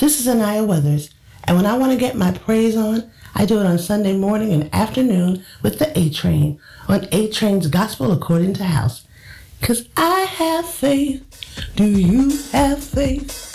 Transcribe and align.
This 0.00 0.18
is 0.18 0.26
Anaya 0.26 0.64
Weathers, 0.64 1.10
and 1.44 1.58
when 1.58 1.66
I 1.66 1.76
want 1.76 1.92
to 1.92 1.98
get 1.98 2.16
my 2.16 2.32
praise 2.32 2.74
on, 2.74 3.10
I 3.34 3.44
do 3.44 3.60
it 3.60 3.66
on 3.66 3.78
Sunday 3.78 4.16
morning 4.16 4.50
and 4.50 4.74
afternoon 4.74 5.44
with 5.62 5.78
the 5.78 5.92
A 5.94 6.08
Train 6.08 6.58
on 6.88 7.06
A 7.12 7.28
Train's 7.28 7.66
Gospel 7.66 8.10
According 8.10 8.54
to 8.54 8.64
House. 8.64 9.06
Because 9.60 9.86
I 9.98 10.20
have 10.20 10.64
faith. 10.64 11.22
Do 11.76 11.84
you 11.84 12.30
have 12.52 12.82
faith? 12.82 13.49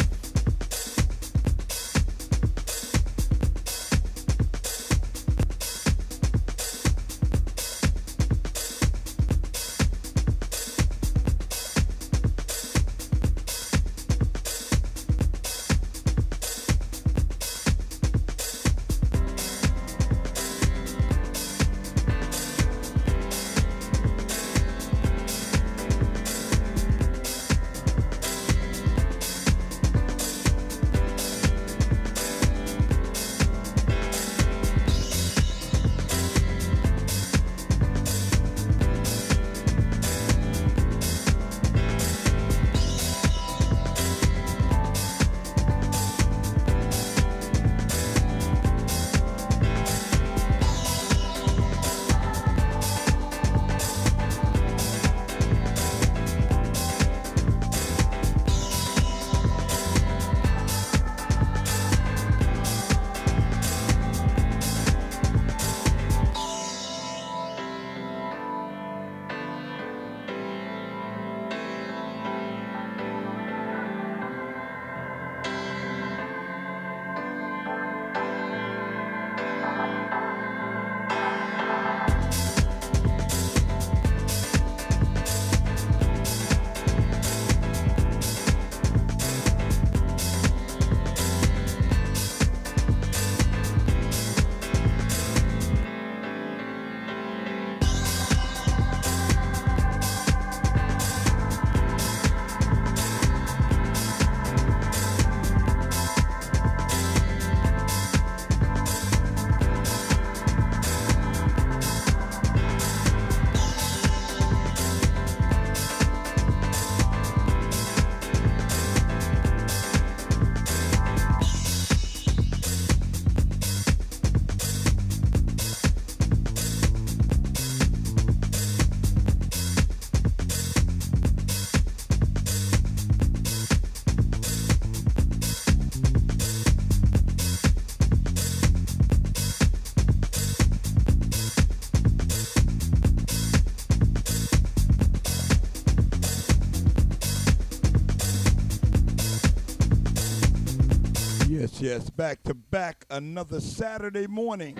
Back 152.25 152.41
to 152.46 152.56
back 152.56 153.06
another 153.12 153.59
Saturday 153.59 154.25
morning 154.25 154.75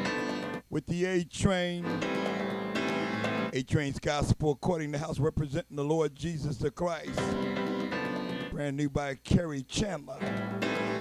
with 0.72 0.88
the 0.88 1.06
A 1.06 1.24
Train. 1.24 1.86
A 3.54 3.62
Train's 3.62 4.00
Gospel 4.00 4.54
according 4.54 4.94
to 4.94 4.98
house 4.98 5.20
representing 5.20 5.76
the 5.76 5.84
Lord 5.84 6.16
Jesus 6.16 6.58
the 6.58 6.72
Christ. 6.72 7.22
Brand 8.50 8.76
new 8.78 8.90
by 8.90 9.14
Kerri 9.14 9.64
Chandler, 9.68 10.18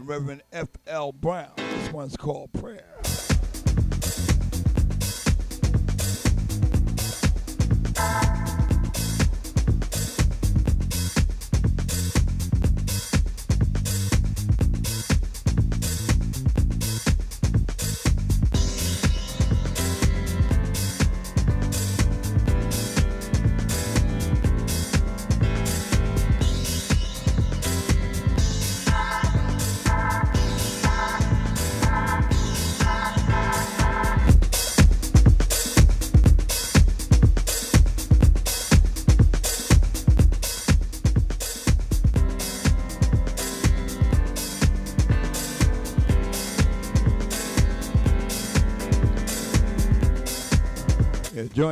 Reverend 0.03 0.43
F.L. 0.53 1.12
Brown. 1.12 1.53
This 1.56 1.91
one's 1.91 2.15
called 2.15 2.53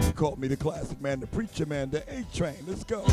You 0.05 0.13
called 0.15 0.41
me 0.41 0.49
the 0.49 0.57
classic 0.57 1.01
man, 1.01 1.21
the 1.21 1.29
preacher 1.29 1.65
man, 1.65 1.91
the 1.91 2.03
A 2.13 2.25
Train. 2.37 2.57
Let's 2.67 2.83
go. 2.83 3.05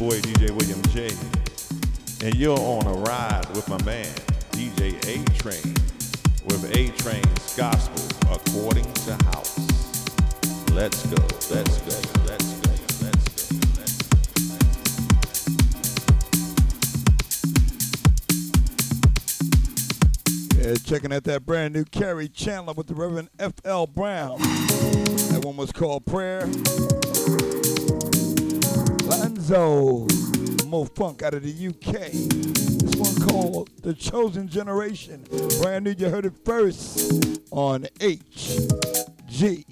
Boy 0.00 0.18
DJ 0.22 0.50
William 0.52 0.80
J. 0.94 1.10
And 2.26 2.34
you're 2.34 2.58
on 2.58 2.86
a 2.86 2.92
ride 3.02 3.46
with 3.54 3.68
my 3.68 3.76
man, 3.84 4.06
DJ 4.52 4.96
A 5.04 5.22
Train, 5.34 5.74
with 6.46 6.64
A 6.74 6.88
Train's 7.02 7.54
Gospel 7.54 8.02
according 8.32 8.90
to 8.90 9.12
house. 9.26 9.58
Let's 10.70 11.04
go, 11.04 11.20
let's 11.54 11.76
go, 11.82 11.92
let's 12.24 12.54
go, 12.60 12.70
let's 13.02 13.28
go. 13.34 13.50
Yeah, 20.56 20.76
checking 20.76 21.12
out 21.12 21.24
that 21.24 21.44
brand 21.44 21.74
new 21.74 21.84
Kerri 21.84 22.32
Chandler 22.32 22.72
with 22.72 22.86
the 22.86 22.94
Reverend 22.94 23.28
F.L. 23.38 23.86
Brown. 23.86 24.38
That 24.38 25.42
one 25.44 25.58
was 25.58 25.70
called 25.72 26.06
Prayer. 26.06 26.48
Lanzo, 29.30 30.66
Mo 30.66 30.84
Funk 30.84 31.22
out 31.22 31.34
of 31.34 31.42
the 31.44 31.68
UK. 31.68 32.10
This 32.10 32.96
one 32.96 33.28
called 33.28 33.70
The 33.82 33.94
Chosen 33.94 34.48
Generation. 34.48 35.24
Brand 35.60 35.84
new, 35.84 35.94
you 35.96 36.08
heard 36.08 36.26
it 36.26 36.32
first 36.44 37.38
on 37.52 37.82
HG. 38.00 39.64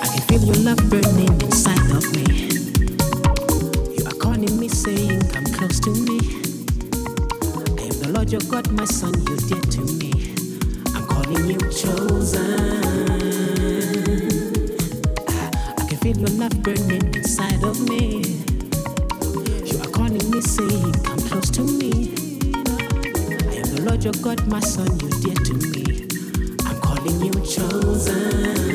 I 0.00 0.06
can 0.08 0.22
feel 0.26 0.42
your 0.42 0.56
love 0.56 0.90
burning 0.90 1.27
Lord 8.28 8.42
your 8.42 8.50
God, 8.50 8.70
my 8.72 8.84
son, 8.84 9.14
You're 9.26 9.38
dear 9.38 9.60
to 9.60 9.80
me. 9.80 10.34
I'm 10.94 11.06
calling 11.06 11.48
you 11.48 11.56
chosen. 11.70 12.60
I 15.26 15.84
can 15.88 15.96
feel 15.96 16.18
your 16.18 16.28
love 16.36 16.62
burning 16.62 17.14
inside 17.14 17.64
of 17.64 17.80
me. 17.88 18.20
You 19.64 19.80
are 19.80 19.90
calling 19.92 20.30
me, 20.30 20.42
saying, 20.42 20.92
Come 21.04 21.20
close 21.20 21.48
to 21.52 21.62
me. 21.62 22.12
I 23.48 23.54
am 23.54 23.74
the 23.74 23.82
Lord 23.86 24.04
your 24.04 24.12
God, 24.20 24.46
my 24.46 24.60
son, 24.60 24.88
You're 25.00 25.10
dear 25.22 25.34
to 25.34 25.54
me. 25.72 26.06
I'm 26.66 26.78
calling 26.82 27.24
you 27.24 27.32
chosen. 27.46 28.67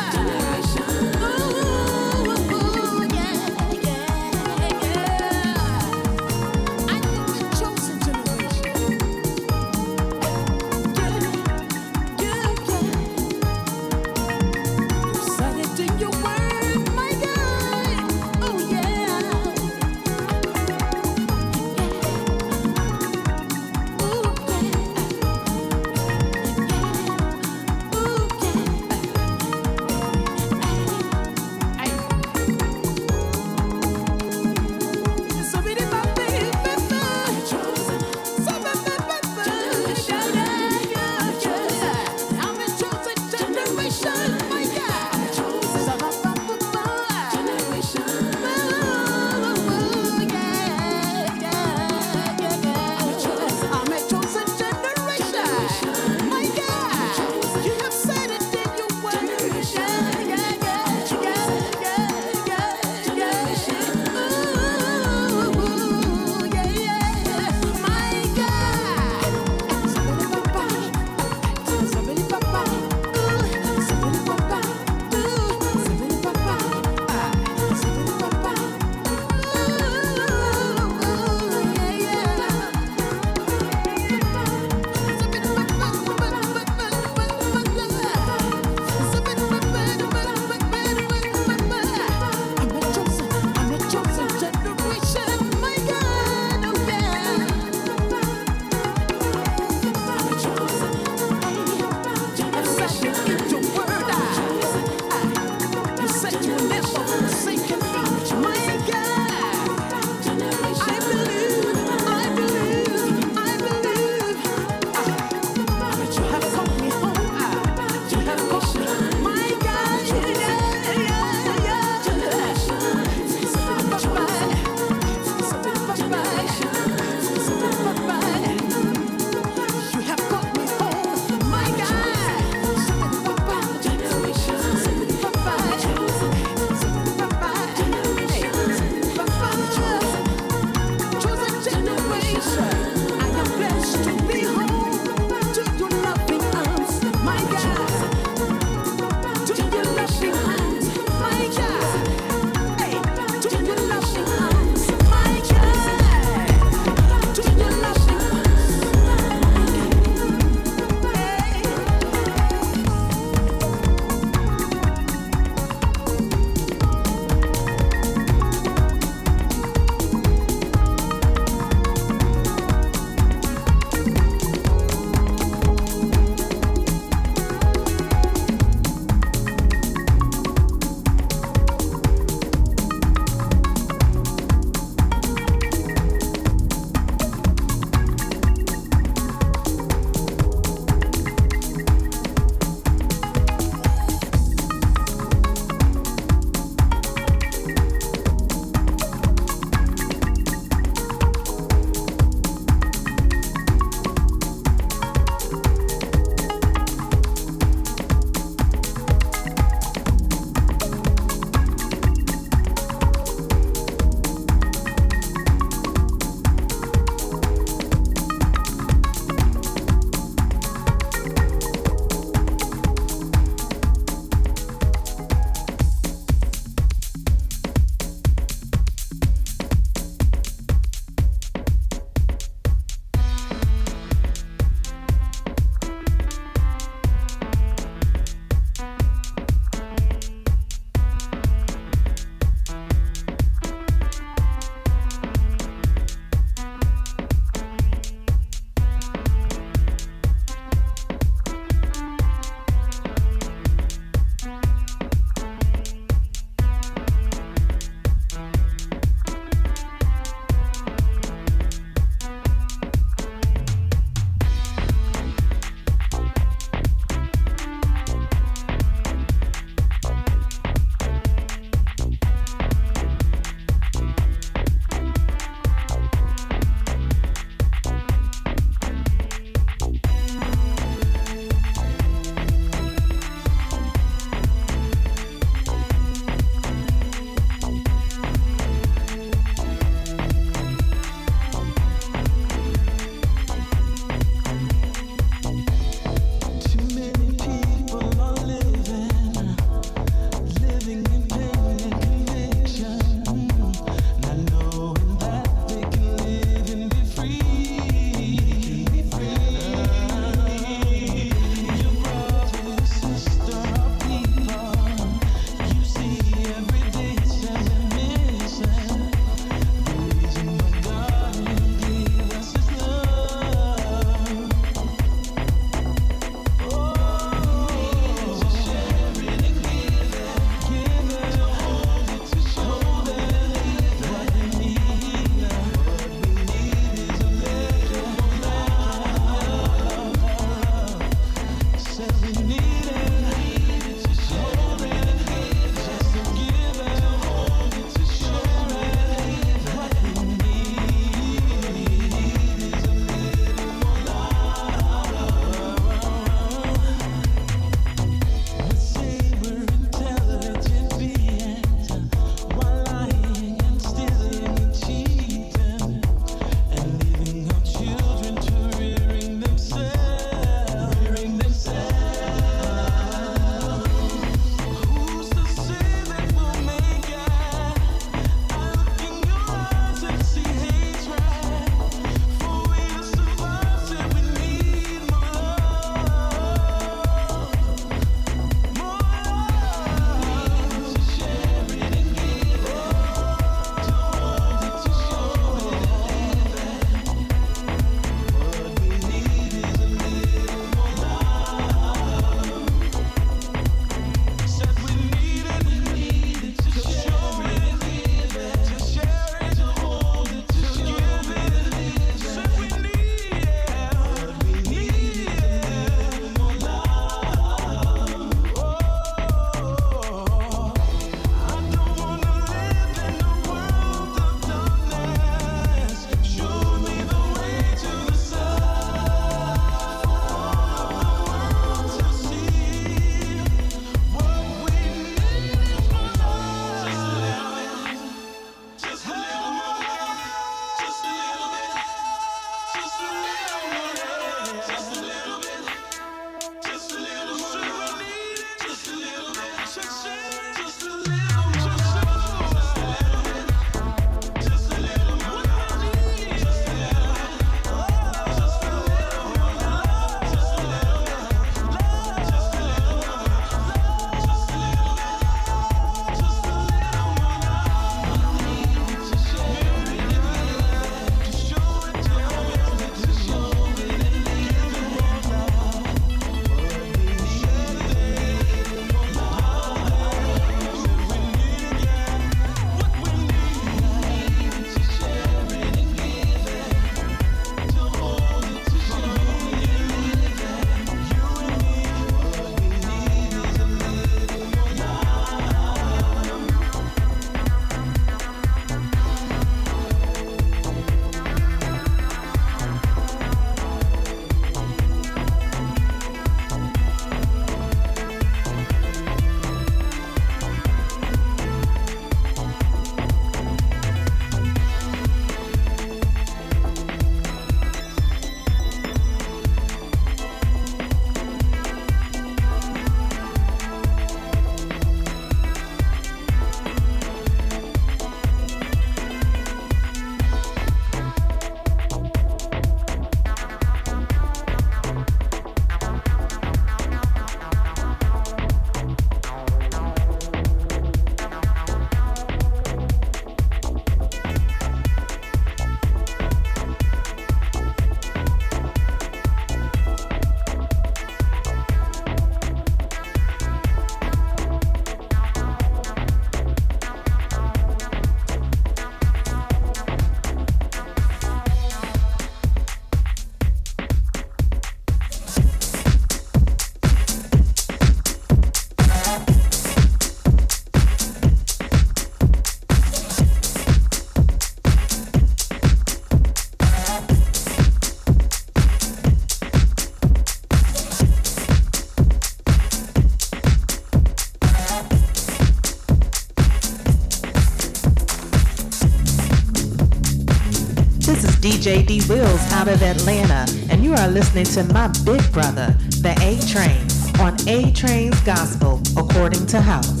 DJ 591.61 591.85
D 591.85 592.01
Wills 592.09 592.51
out 592.53 592.67
of 592.67 592.81
Atlanta, 592.81 593.45
and 593.69 593.83
you 593.83 593.93
are 593.93 594.07
listening 594.07 594.45
to 594.45 594.63
my 594.73 594.87
big 595.05 595.21
brother, 595.31 595.75
the 596.01 596.09
A 596.19 596.41
Train, 596.49 596.81
on 597.21 597.37
A 597.47 597.71
Train's 597.71 598.19
Gospel 598.21 598.81
according 598.97 599.45
to 599.45 599.61
House. 599.61 600.00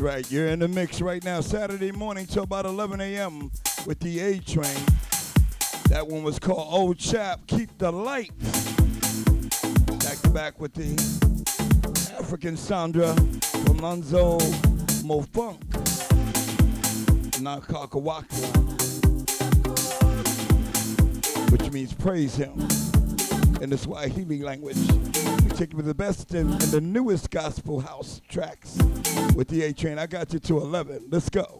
Right. 0.00 0.32
You're 0.32 0.48
in 0.48 0.60
the 0.60 0.68
mix 0.68 1.02
right 1.02 1.22
now, 1.22 1.42
Saturday 1.42 1.92
morning 1.92 2.24
till 2.24 2.44
about 2.44 2.64
11 2.64 3.02
a.m. 3.02 3.50
with 3.86 4.00
the 4.00 4.20
A 4.20 4.38
Train. 4.38 4.74
That 5.90 6.06
one 6.08 6.22
was 6.22 6.38
called 6.38 6.72
Old 6.72 6.98
Chap, 6.98 7.40
Keep 7.46 7.76
the 7.76 7.92
Light. 7.92 8.32
Back 9.98 10.18
to 10.22 10.30
back 10.30 10.58
with 10.58 10.72
the 10.72 10.94
African 12.18 12.56
Sandra 12.56 13.14
from 13.64 13.76
Lonzo 13.76 14.38
Mofunk. 15.04 15.60
Nakakawaka. 17.42 18.24
Which 21.52 21.70
means 21.72 21.92
praise 21.92 22.34
him 22.34 22.52
in 23.60 23.68
the 23.68 23.76
Swahili 23.76 24.40
language. 24.40 24.78
We 25.44 25.50
take 25.50 25.74
you 25.74 25.82
the 25.82 25.92
best 25.94 26.32
and 26.32 26.58
the 26.58 26.80
newest 26.80 27.28
gospel 27.30 27.80
house 27.80 28.22
tracks 28.30 28.78
with 29.34 29.48
the 29.48 29.62
A 29.64 29.72
Train. 29.72 29.98
I 29.98 30.06
got 30.06 30.32
you 30.32 30.38
to 30.38 30.58
11. 30.58 31.06
Let's 31.10 31.28
go. 31.28 31.59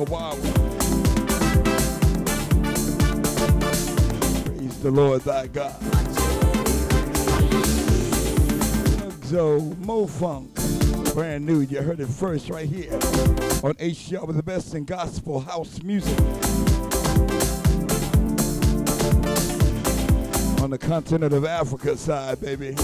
a 0.00 0.04
while. 0.04 0.36
Praise 4.44 4.82
the 4.82 4.90
Lord 4.90 5.20
thy 5.22 5.46
God. 5.46 5.78
Enzo 9.00 9.76
Mo 9.78 10.06
Funk, 10.06 10.54
brand 11.14 11.44
new. 11.44 11.60
You 11.60 11.82
heard 11.82 12.00
it 12.00 12.08
first 12.08 12.48
right 12.48 12.68
here 12.68 12.94
on 13.62 13.74
HGR 13.74 14.26
with 14.26 14.36
the 14.36 14.42
best 14.42 14.74
in 14.74 14.84
gospel 14.84 15.40
house 15.40 15.82
music. 15.82 16.18
On 20.62 20.70
the 20.70 20.78
continent 20.78 21.34
of 21.34 21.44
Africa 21.44 21.96
side, 21.96 22.40
baby. 22.40 22.74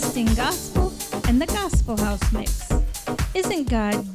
Everlasting 0.00 0.34
Gospel 0.34 0.92
and 1.28 1.42
the 1.42 1.46
Gospel 1.46 1.94
House 1.98 2.32
Mix. 2.32 2.72
Isn't 3.34 3.68
God 3.68 4.09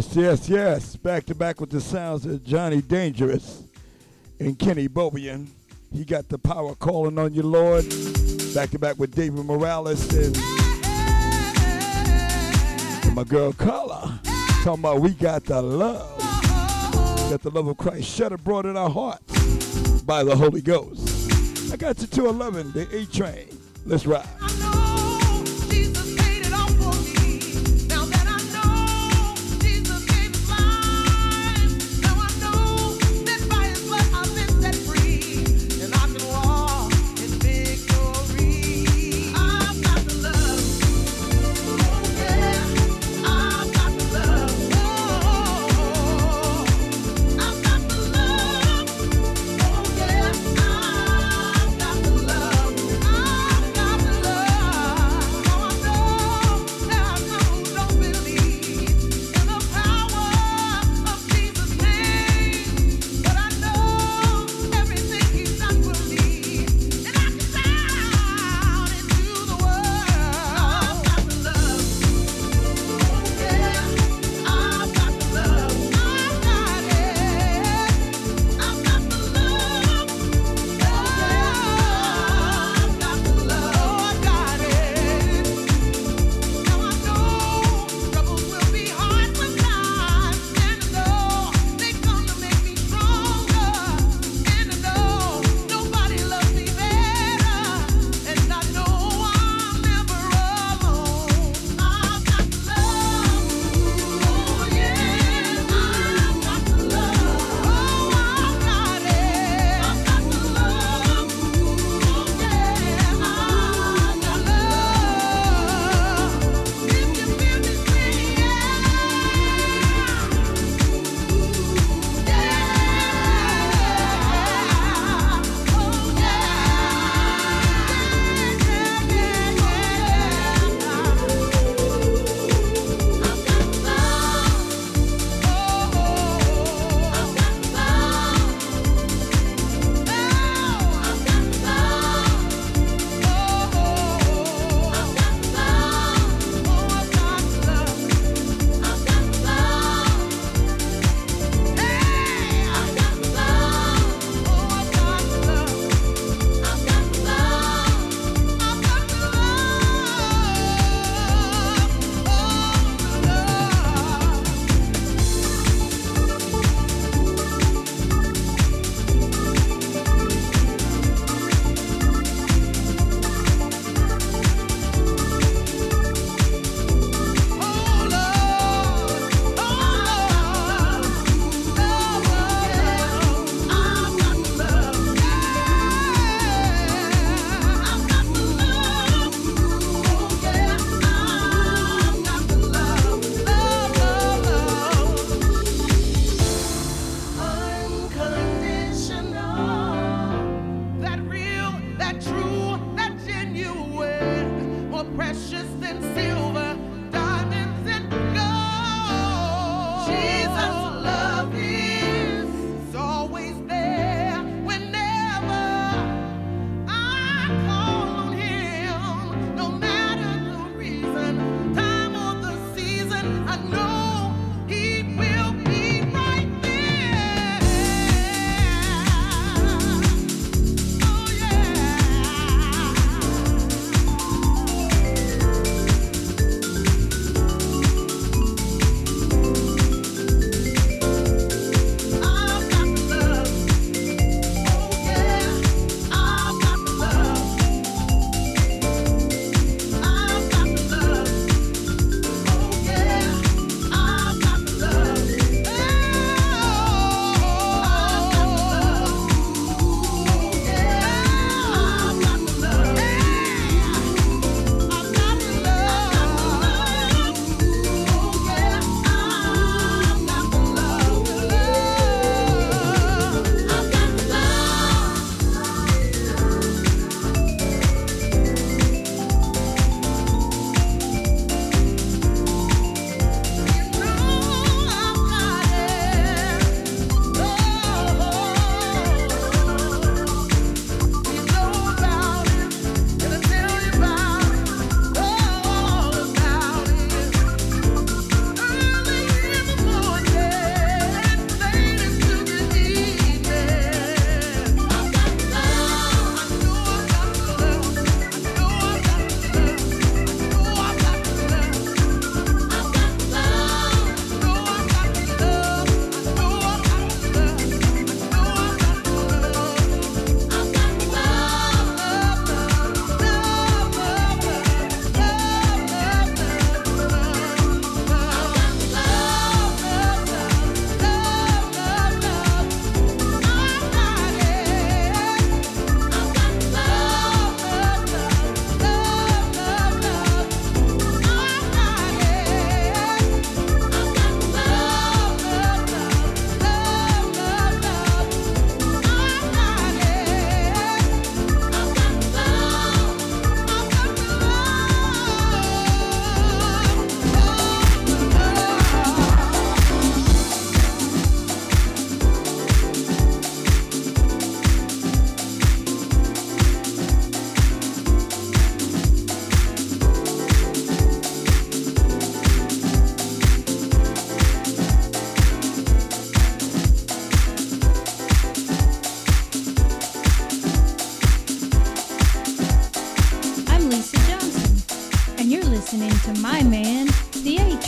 Yes, 0.00 0.16
yes, 0.16 0.48
yes. 0.48 0.96
Back 0.96 1.26
to 1.26 1.34
back 1.34 1.60
with 1.60 1.68
the 1.68 1.80
sounds 1.80 2.24
of 2.24 2.42
Johnny 2.42 2.80
Dangerous 2.80 3.64
and 4.38 4.58
Kenny 4.58 4.88
Bobien. 4.88 5.46
He 5.92 6.06
got 6.06 6.26
the 6.30 6.38
power 6.38 6.74
calling 6.74 7.18
on 7.18 7.34
you, 7.34 7.42
Lord. 7.42 7.84
Back 8.54 8.70
to 8.70 8.78
back 8.78 8.98
with 8.98 9.14
David 9.14 9.44
Morales 9.44 10.08
and, 10.14 10.34
and 13.04 13.14
my 13.14 13.24
girl 13.24 13.52
Carla. 13.52 14.18
Talking 14.64 14.80
about 14.80 15.02
we 15.02 15.10
got 15.10 15.44
the 15.44 15.60
love. 15.60 16.18
Got 17.28 17.42
the 17.42 17.50
love 17.52 17.66
of 17.66 17.76
Christ 17.76 18.08
shed 18.08 18.32
abroad 18.32 18.64
in 18.64 18.78
our 18.78 18.88
hearts 18.88 20.00
by 20.04 20.24
the 20.24 20.34
Holy 20.34 20.62
Ghost. 20.62 21.70
I 21.70 21.76
got 21.76 22.00
you 22.00 22.06
to 22.06 22.26
11, 22.26 22.72
the 22.72 22.88
A 22.96 23.04
train. 23.04 23.48
Let's 23.84 24.06
ride. 24.06 24.39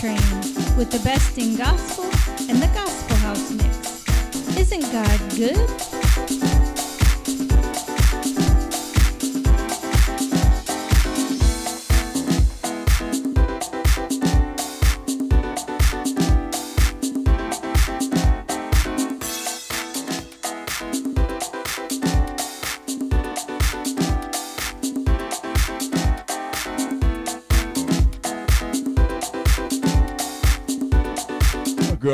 Train, 0.03 0.17
with 0.77 0.91
the 0.91 1.01
best 1.05 1.39
in 1.39 1.55
gospel 1.55 2.03
and 2.51 2.61
the 2.61 2.69
gospel 2.75 3.17
house 3.19 3.53
mix. 3.53 4.59
Isn't 4.59 4.91
God 4.91 5.21
good? 5.37 6.52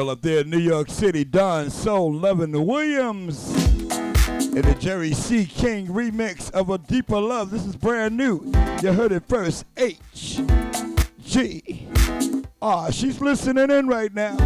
Up 0.07 0.23
there 0.23 0.41
in 0.41 0.51
New 0.51 0.59
York 0.59 0.91
City, 0.91 1.25
Don 1.25 1.71
Soul, 1.71 2.15
Levin 2.15 2.53
Williams. 2.67 3.51
And 3.51 4.63
the 4.63 4.77
Jerry 4.79 5.13
C. 5.13 5.45
King 5.45 5.89
remix 5.89 6.51
of 6.53 6.71
A 6.71 6.79
Deeper 6.79 7.21
Love. 7.21 7.51
This 7.51 7.67
is 7.67 7.75
brand 7.75 8.17
new. 8.17 8.41
You 8.83 8.93
heard 8.93 9.13
it 9.13 9.25
first. 9.29 9.65
H 9.77 10.41
G. 11.21 11.89
Ah, 12.63 12.91
she's 12.91 13.21
listening 13.21 13.71
in 13.71 13.89
right 13.89 14.15
now. 14.15 14.37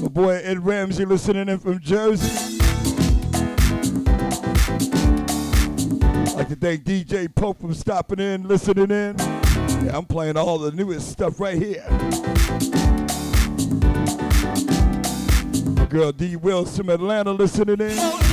My 0.00 0.08
boy 0.08 0.40
Ed 0.42 0.64
Ramsey 0.64 1.04
listening 1.04 1.48
in 1.48 1.58
from 1.58 1.80
Jersey. 1.80 2.58
I'd 6.02 6.34
like 6.34 6.48
to 6.48 6.56
thank 6.56 6.84
DJ 6.84 7.34
Pope 7.34 7.60
for 7.60 7.72
stopping 7.74 8.18
in, 8.18 8.46
listening 8.46 8.90
in. 8.90 9.16
Yeah, 9.18 9.96
I'm 9.96 10.04
playing 10.06 10.36
all 10.36 10.58
the 10.58 10.72
newest 10.72 11.10
stuff 11.10 11.40
right 11.40 11.56
here. 11.56 11.86
Girl 15.90 16.12
D. 16.12 16.36
Wills 16.36 16.76
from 16.76 16.88
Atlanta 16.88 17.32
listening 17.32 17.80
in. 17.80 18.29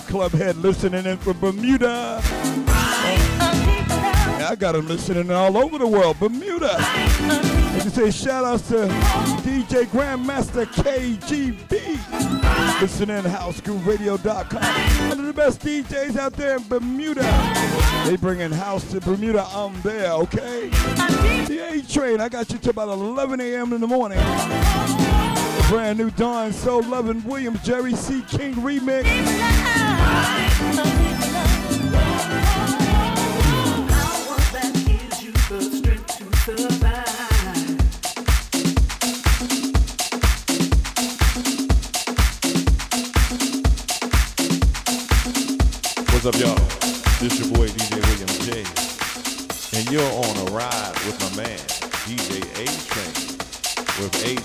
Keith 0.00 0.14
Clubhead 0.14 0.62
listening 0.62 1.06
in 1.06 1.16
from 1.18 1.38
Bermuda. 1.40 2.20
I 4.42 4.56
got 4.58 4.74
him 4.74 4.86
listening 4.88 5.30
all 5.30 5.56
over 5.56 5.78
the 5.78 5.86
world. 5.86 6.18
Bermuda. 6.18 6.76
I 6.78 7.78
can 7.80 7.90
say 7.90 8.10
shout 8.10 8.44
outs 8.44 8.68
to 8.68 8.88
DJ 9.42 9.84
Grandmaster 9.86 10.66
KGB. 10.66 11.70
Listen 12.80 13.10
in 13.10 13.24
housegrooveradio.com. 13.24 15.08
One 15.08 15.20
of 15.20 15.26
the 15.26 15.32
best 15.32 15.60
DJs 15.60 16.16
out 16.16 16.32
there 16.34 16.56
in 16.56 16.68
Bermuda. 16.68 17.22
They 18.06 18.16
bringing 18.16 18.50
house 18.50 18.90
to 18.92 19.00
Bermuda. 19.00 19.46
I'm 19.52 19.80
there, 19.82 20.12
okay? 20.12 20.68
The 21.46 21.68
A 21.72 21.82
train. 21.82 22.20
I 22.20 22.28
got 22.28 22.50
you 22.50 22.58
till 22.58 22.70
about 22.70 22.88
11 22.88 23.40
a.m. 23.40 23.72
in 23.72 23.80
the 23.80 23.86
morning. 23.86 24.18
Brand 25.70 25.98
new 25.98 26.10
Dawn 26.10 26.52
Soul 26.52 26.82
Loving 26.82 27.22
Williams 27.22 27.62
Jerry 27.62 27.94
C. 27.94 28.22
King 28.22 28.54
remix. 28.54 29.06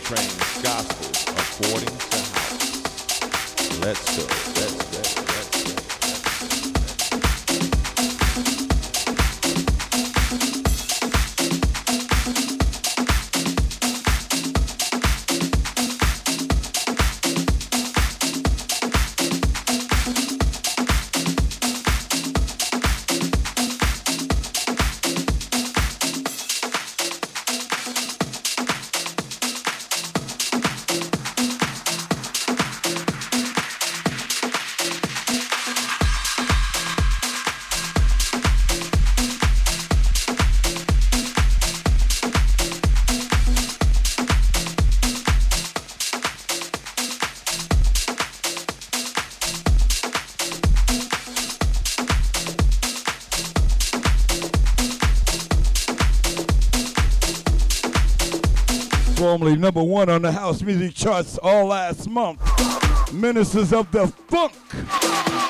Train's 0.05 0.61
Gospel 0.61 1.33
according 1.33 1.87
to 1.87 2.17
house. 2.17 3.79
Let's 3.79 4.15
go. 4.15 4.21
Let's 4.21 4.43
go. 4.44 4.44
Number 59.75 59.91
one 59.91 60.09
on 60.09 60.21
the 60.21 60.31
house 60.31 60.61
music 60.61 60.95
charts 60.95 61.37
all 61.39 61.65
last 61.65 62.07
month. 62.07 62.39
Ministers 63.11 63.73
of 63.73 63.91
the 63.91 64.07
Funk. 64.07 64.53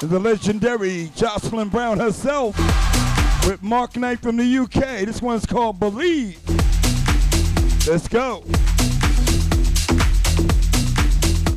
The 0.01 0.19
legendary 0.19 1.11
Jocelyn 1.15 1.69
Brown 1.69 1.99
herself 1.99 2.57
with 3.45 3.61
Mark 3.61 3.95
Knight 3.95 4.19
from 4.19 4.37
the 4.37 4.57
UK. 4.57 5.05
This 5.05 5.21
one's 5.21 5.45
called 5.45 5.79
Believe. 5.79 6.39
Let's 7.87 8.07
go. 8.07 8.41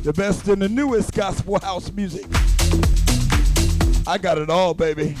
The 0.03 0.13
best 0.15 0.47
and 0.47 0.61
the 0.61 0.69
newest 0.69 1.13
gospel 1.13 1.59
house 1.59 1.91
music. 1.91 2.27
I 4.05 4.19
got 4.19 4.37
it 4.37 4.51
all, 4.51 4.75
baby. 4.75 5.15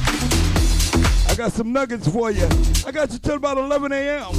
I 1.27 1.33
got 1.35 1.51
some 1.51 1.73
nuggets 1.73 2.07
for 2.07 2.29
you. 2.29 2.47
I 2.85 2.91
got 2.91 3.11
you 3.11 3.17
till 3.17 3.37
about 3.37 3.57
11 3.57 3.91
a.m. 3.91 4.33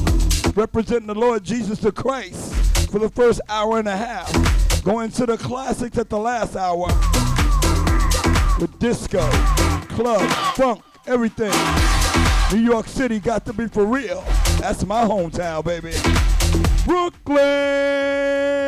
Representing 0.54 1.08
the 1.08 1.14
Lord 1.14 1.42
Jesus 1.42 1.80
the 1.80 1.90
Christ 1.90 2.49
for 2.90 2.98
the 2.98 3.08
first 3.08 3.40
hour 3.48 3.78
and 3.78 3.88
a 3.88 3.96
half. 3.96 4.30
Going 4.84 5.10
to 5.12 5.26
the 5.26 5.38
classics 5.38 5.96
at 5.98 6.08
the 6.08 6.18
last 6.18 6.56
hour. 6.56 6.88
With 8.58 8.76
disco, 8.78 9.20
club, 9.94 10.28
funk, 10.56 10.82
everything. 11.06 11.52
New 12.52 12.64
York 12.64 12.86
City 12.86 13.20
got 13.20 13.46
to 13.46 13.52
be 13.52 13.68
for 13.68 13.86
real. 13.86 14.22
That's 14.58 14.84
my 14.84 15.04
hometown, 15.04 15.64
baby. 15.64 15.92
Brooklyn! 16.84 18.59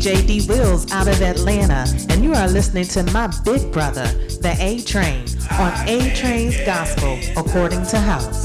DJ 0.00 0.26
D 0.26 0.46
Wills 0.48 0.90
out 0.92 1.08
of 1.08 1.20
Atlanta, 1.20 1.84
and 2.08 2.24
you 2.24 2.32
are 2.32 2.48
listening 2.48 2.84
to 2.84 3.02
my 3.12 3.26
big 3.44 3.70
brother, 3.70 4.06
the 4.40 4.56
A 4.58 4.80
Train, 4.80 5.26
on 5.52 5.74
A 5.86 6.14
Train's 6.14 6.56
Gospel 6.64 7.18
according 7.36 7.84
to 7.88 7.98
House. 7.98 8.39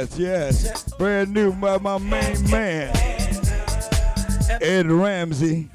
Yes, 0.00 0.18
yes. 0.18 0.94
Brand 0.94 1.34
new 1.34 1.52
by 1.52 1.76
my 1.76 1.98
main 1.98 2.50
man, 2.50 2.96
Ed 4.62 4.90
Ramsey. 4.90 5.68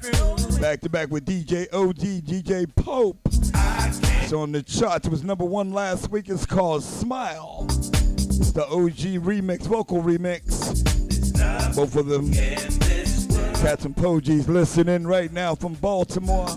Back 0.60 0.80
to 0.80 0.88
back 0.88 1.12
with 1.12 1.24
DJ 1.24 1.72
OG, 1.72 2.24
DJ 2.24 2.66
Pope. 2.74 3.20
It's 3.24 4.32
on 4.32 4.50
the 4.50 4.64
charts. 4.64 5.06
It 5.06 5.12
was 5.12 5.22
number 5.22 5.44
one 5.44 5.72
last 5.72 6.10
week. 6.10 6.28
It's 6.28 6.44
called 6.44 6.82
Smile. 6.82 7.66
It's 7.68 8.50
the 8.50 8.66
OG 8.66 9.22
remix, 9.22 9.60
vocal 9.60 10.02
remix. 10.02 10.74
Both 11.76 11.94
of 11.94 12.06
them. 12.06 12.32
Cats 13.62 13.84
and 13.84 13.94
Pogies 13.94 14.48
listening 14.48 15.06
right 15.06 15.32
now 15.32 15.54
from 15.54 15.74
Baltimore. 15.74 16.48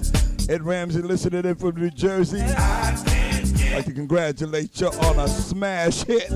Ed 0.50 0.64
Ramsey 0.64 1.04
listening 1.04 1.46
in 1.46 1.54
from 1.54 1.76
New 1.76 1.92
Jersey. 1.92 2.42
I'd 2.42 3.74
like 3.76 3.86
to 3.86 3.94
congratulate 3.94 4.82
you 4.82 4.88
on 4.88 5.20
a 5.20 5.28
smash 5.28 6.04
hit. 6.06 6.32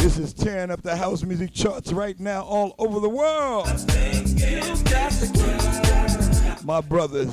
This 0.00 0.18
is 0.18 0.32
tearing 0.32 0.70
up 0.70 0.82
the 0.82 0.96
house 0.96 1.22
music 1.22 1.52
charts 1.52 1.92
right 1.92 2.18
now 2.18 2.42
all 2.42 2.74
over 2.78 3.00
the 3.00 3.08
world. 3.08 3.66
My 6.64 6.80
brothers 6.80 7.28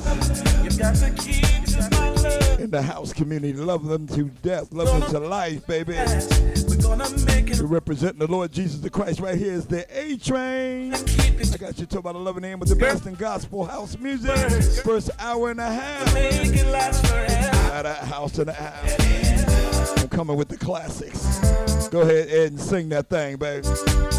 in 2.59 2.69
the 2.69 2.81
house 2.81 3.13
community, 3.13 3.53
love 3.53 3.85
them 3.85 4.05
to 4.07 4.25
death, 4.41 4.73
love 4.73 4.87
them 4.87 5.09
to 5.11 5.19
life, 5.19 5.65
baby. 5.65 5.93
We're 5.93 7.65
representing 7.67 8.19
the 8.19 8.27
Lord 8.29 8.51
Jesus 8.51 8.81
the 8.81 8.89
Christ 8.89 9.21
right 9.21 9.37
here 9.37 9.53
is 9.53 9.65
the 9.65 9.85
A 9.97 10.17
Train. 10.17 10.93
I 10.93 11.57
got 11.57 11.79
you 11.79 11.85
talking 11.85 11.99
about 11.99 12.15
a 12.15 12.19
loving 12.19 12.41
name 12.41 12.59
with 12.59 12.67
the 12.69 12.75
best 12.75 13.05
in 13.05 13.13
gospel 13.15 13.63
house 13.63 13.97
music. 13.97 14.35
First 14.83 15.09
hour 15.19 15.51
and 15.51 15.61
a 15.61 15.71
half. 15.71 16.15
At 17.73 17.85
a 17.85 17.93
house 17.93 18.37
and 18.39 18.49
a 18.49 18.53
half. 18.53 19.99
I'm 19.99 20.09
coming 20.09 20.35
with 20.35 20.49
the 20.49 20.57
classics. 20.57 21.66
Go 21.89 22.01
ahead 22.01 22.27
and 22.29 22.59
sing 22.59 22.89
that 22.89 23.07
thing, 23.07 23.37
baby. 23.37 24.16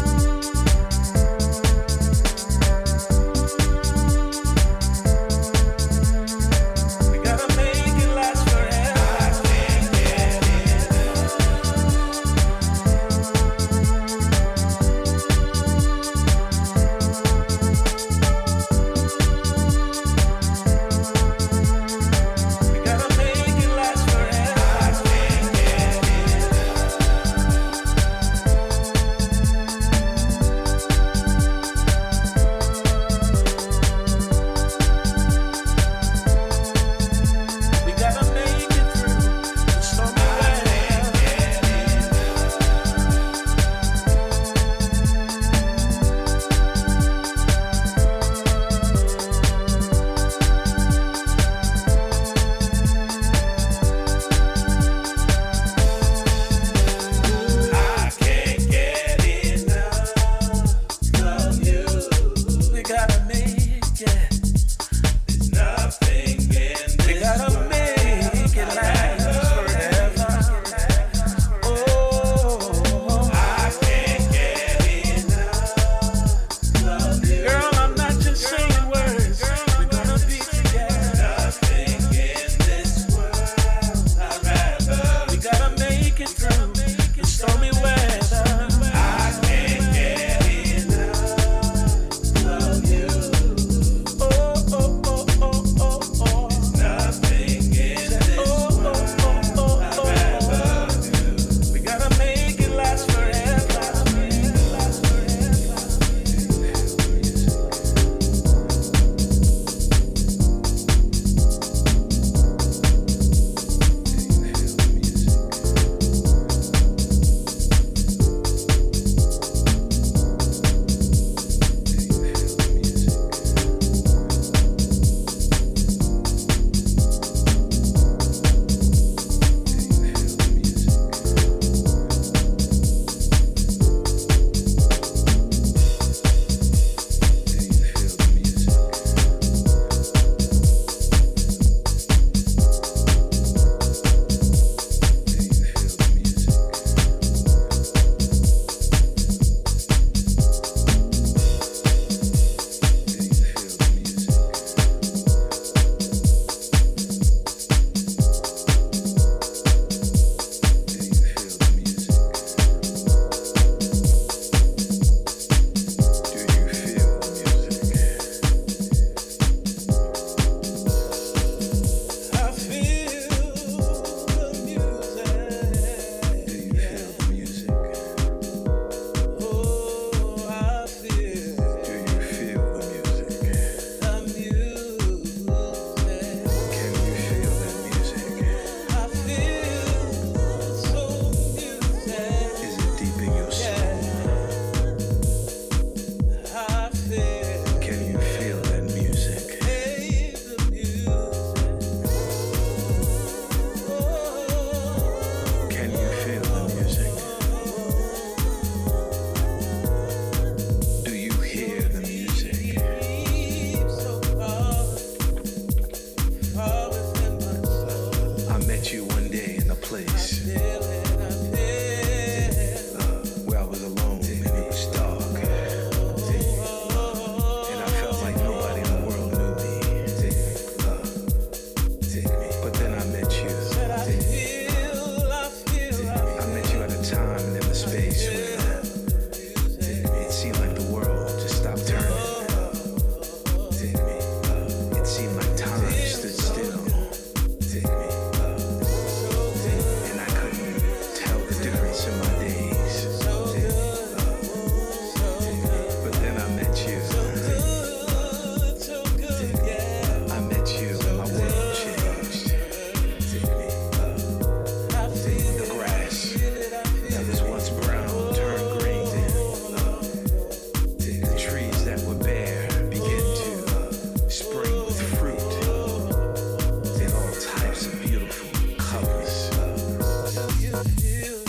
you. 281.03 281.48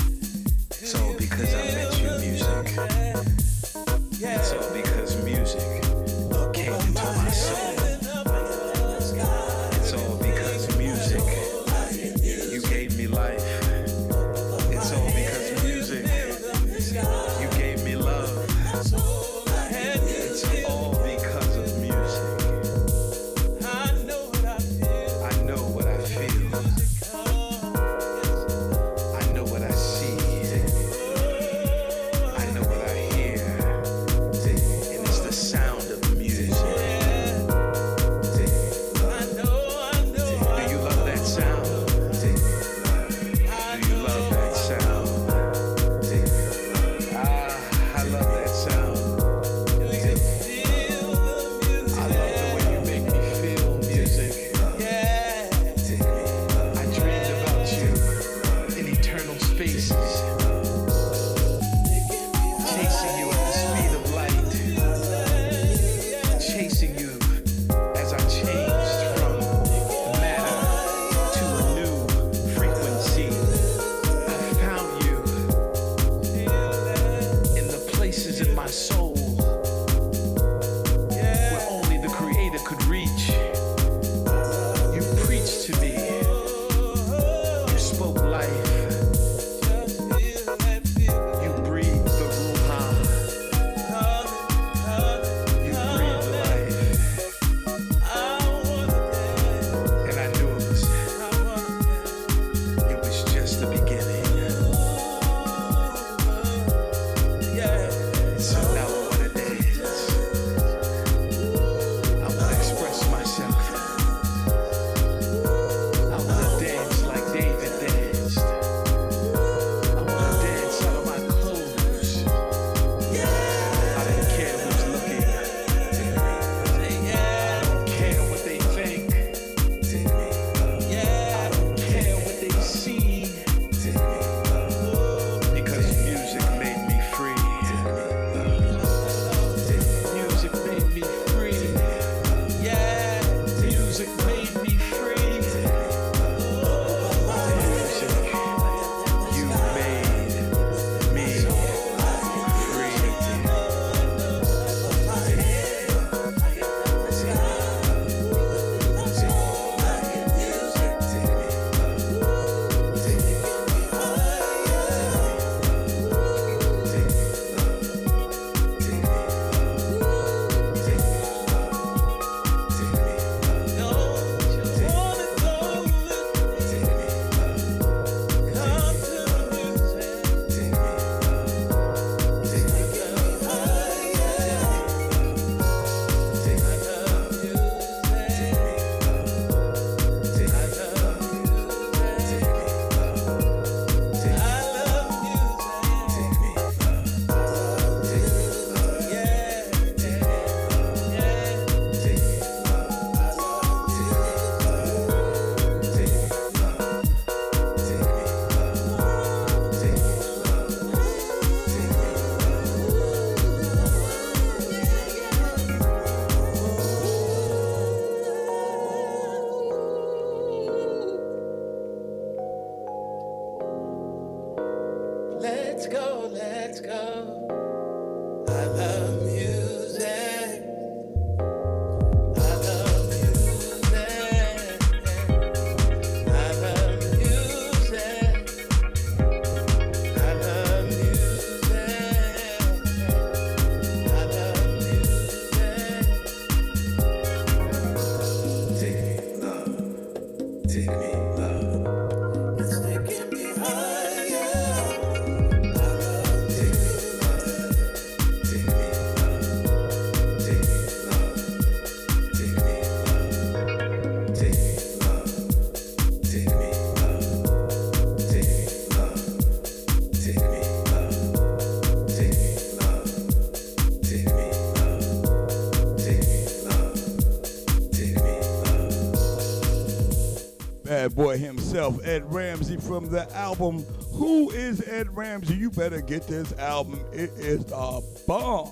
boy 281.21 281.37
himself, 281.37 282.03
Ed 282.07 282.33
Ramsey, 282.33 282.79
from 282.79 283.11
the 283.11 283.31
album 283.37 283.83
Who 284.15 284.51
is 284.53 284.81
Ed 284.89 285.15
Ramsey? 285.15 285.55
You 285.55 285.71
better 285.71 286.01
get 286.01 286.27
this 286.27 286.51
album. 286.59 286.99
It 287.13 287.29
is 287.37 287.61
a 287.73 288.01
bomb. 288.27 288.71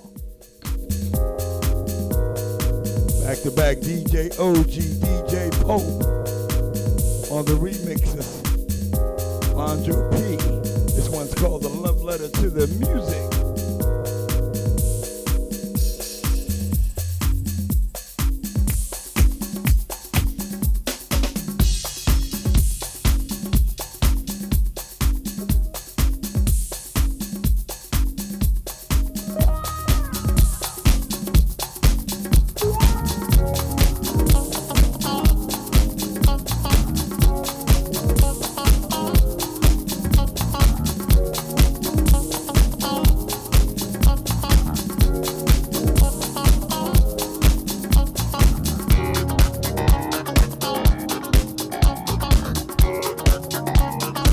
Back 3.22 3.38
to 3.42 3.50
back 3.50 3.76
DJ 3.84 4.32
OG, 4.40 4.64
DJ 4.64 5.52
Pope 5.60 5.82
on 7.30 7.44
the 7.44 7.52
remixes. 7.60 8.40
Andrew 9.54 10.10
P. 10.12 10.36
This 10.96 11.10
one's 11.10 11.34
called 11.34 11.62
The 11.62 11.68
Love 11.68 12.02
Letter 12.02 12.30
to 12.30 12.48
the 12.48 12.66
Music. 12.78 12.97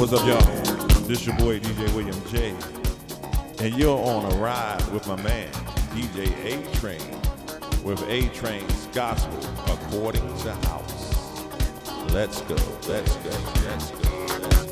What's 0.07 0.21
up, 0.21 0.27
y'all? 0.27 1.01
This 1.07 1.25
your 1.25 1.35
boy 1.37 1.59
DJ 1.59 1.91
William 1.95 2.21
J. 2.27 2.53
And 3.65 3.75
you're 3.75 3.97
on 3.97 4.31
a 4.31 4.35
ride 4.35 4.87
with 4.93 5.07
my 5.07 5.15
man, 5.23 5.51
DJ 5.95 6.27
A 6.45 6.61
Train, 6.75 7.01
with 7.83 8.03
A 8.07 8.29
Train's 8.29 8.85
Gospel 8.93 9.39
according 9.65 10.21
to 10.43 10.53
House. 10.67 11.43
Let's 12.13 12.41
go, 12.41 12.53
let's 12.87 13.15
go, 13.15 13.31
let's 13.65 13.89
go, 13.89 14.05
let's 14.37 14.69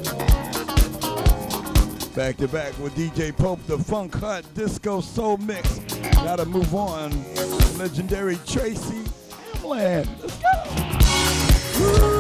go. 1.00 2.16
Back 2.16 2.38
to 2.38 2.48
back 2.48 2.78
with 2.78 2.94
DJ 2.94 3.36
Pope, 3.36 3.66
the 3.66 3.80
Funk 3.80 4.14
Hut 4.14 4.46
Disco 4.54 5.02
Soul 5.02 5.38
Mix. 5.38 5.80
Gotta 6.14 6.46
move 6.46 6.76
on. 6.76 7.10
Legendary 7.80 8.38
Tracy 8.46 9.02
Hamlin. 9.64 10.08
Let's 10.22 10.38
go. 10.38 10.54
Gotta 11.80 12.13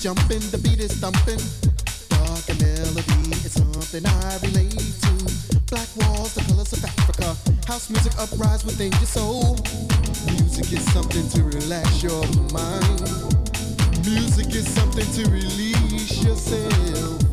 jumping, 0.06 0.38
the 0.54 0.58
beat 0.58 0.78
is 0.78 0.92
thumping. 1.02 1.42
Dark 2.10 2.48
and 2.48 2.62
melody 2.62 3.34
is 3.42 3.54
something 3.54 4.06
I 4.06 4.38
relate 4.46 4.78
to. 5.02 5.58
Black 5.66 5.88
walls, 5.96 6.32
the 6.34 6.42
colors 6.46 6.72
of 6.72 6.84
Africa. 6.84 7.34
House 7.66 7.90
music 7.90 8.12
uprise 8.16 8.64
within 8.64 8.92
your 8.92 9.10
soul. 9.10 9.58
Music 10.30 10.72
is 10.72 10.84
something 10.92 11.28
to 11.30 11.42
relax 11.42 12.04
your 12.04 12.22
mind. 12.54 13.02
Music 14.06 14.54
is 14.54 14.68
something 14.78 15.10
to 15.10 15.28
release 15.28 16.22
yourself. 16.22 17.25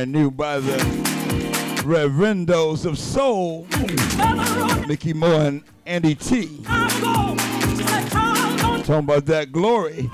Brand 0.00 0.12
new 0.12 0.30
by 0.30 0.58
the 0.58 0.78
Reverendos 1.84 2.86
of 2.86 2.98
Soul, 2.98 3.66
Mickey 4.88 5.12
Moore 5.12 5.42
and 5.42 5.62
Andy 5.84 6.14
T. 6.14 6.62
Talking 8.86 8.94
about 8.94 9.26
that 9.26 9.52
glory. 9.52 10.08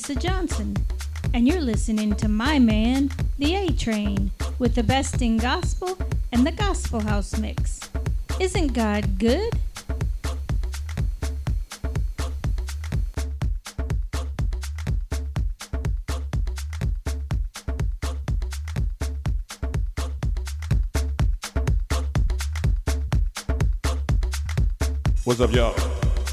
Lisa 0.00 0.14
Johnson, 0.14 0.74
and 1.34 1.46
you're 1.46 1.60
listening 1.60 2.14
to 2.14 2.26
my 2.26 2.58
man, 2.58 3.10
The 3.38 3.54
A 3.54 3.70
Train, 3.70 4.30
with 4.58 4.74
the 4.74 4.82
best 4.82 5.20
in 5.20 5.36
gospel 5.36 5.98
and 6.32 6.46
the 6.46 6.52
Gospel 6.52 7.00
House 7.00 7.36
mix. 7.36 7.80
Isn't 8.40 8.68
God 8.68 9.18
good? 9.18 9.52
What's 25.24 25.42
up, 25.42 25.52
y'all? 25.52 25.74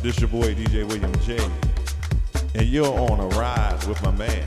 This 0.02 0.22
your 0.22 0.30
boy 0.30 0.56
DJ 0.56 0.88
William 0.88 1.14
J. 1.26 1.38
And 2.58 2.66
you're 2.70 2.88
on 2.88 3.20
a 3.20 3.28
ride 3.38 3.57
with 3.88 4.04
my 4.04 4.12
man, 4.12 4.47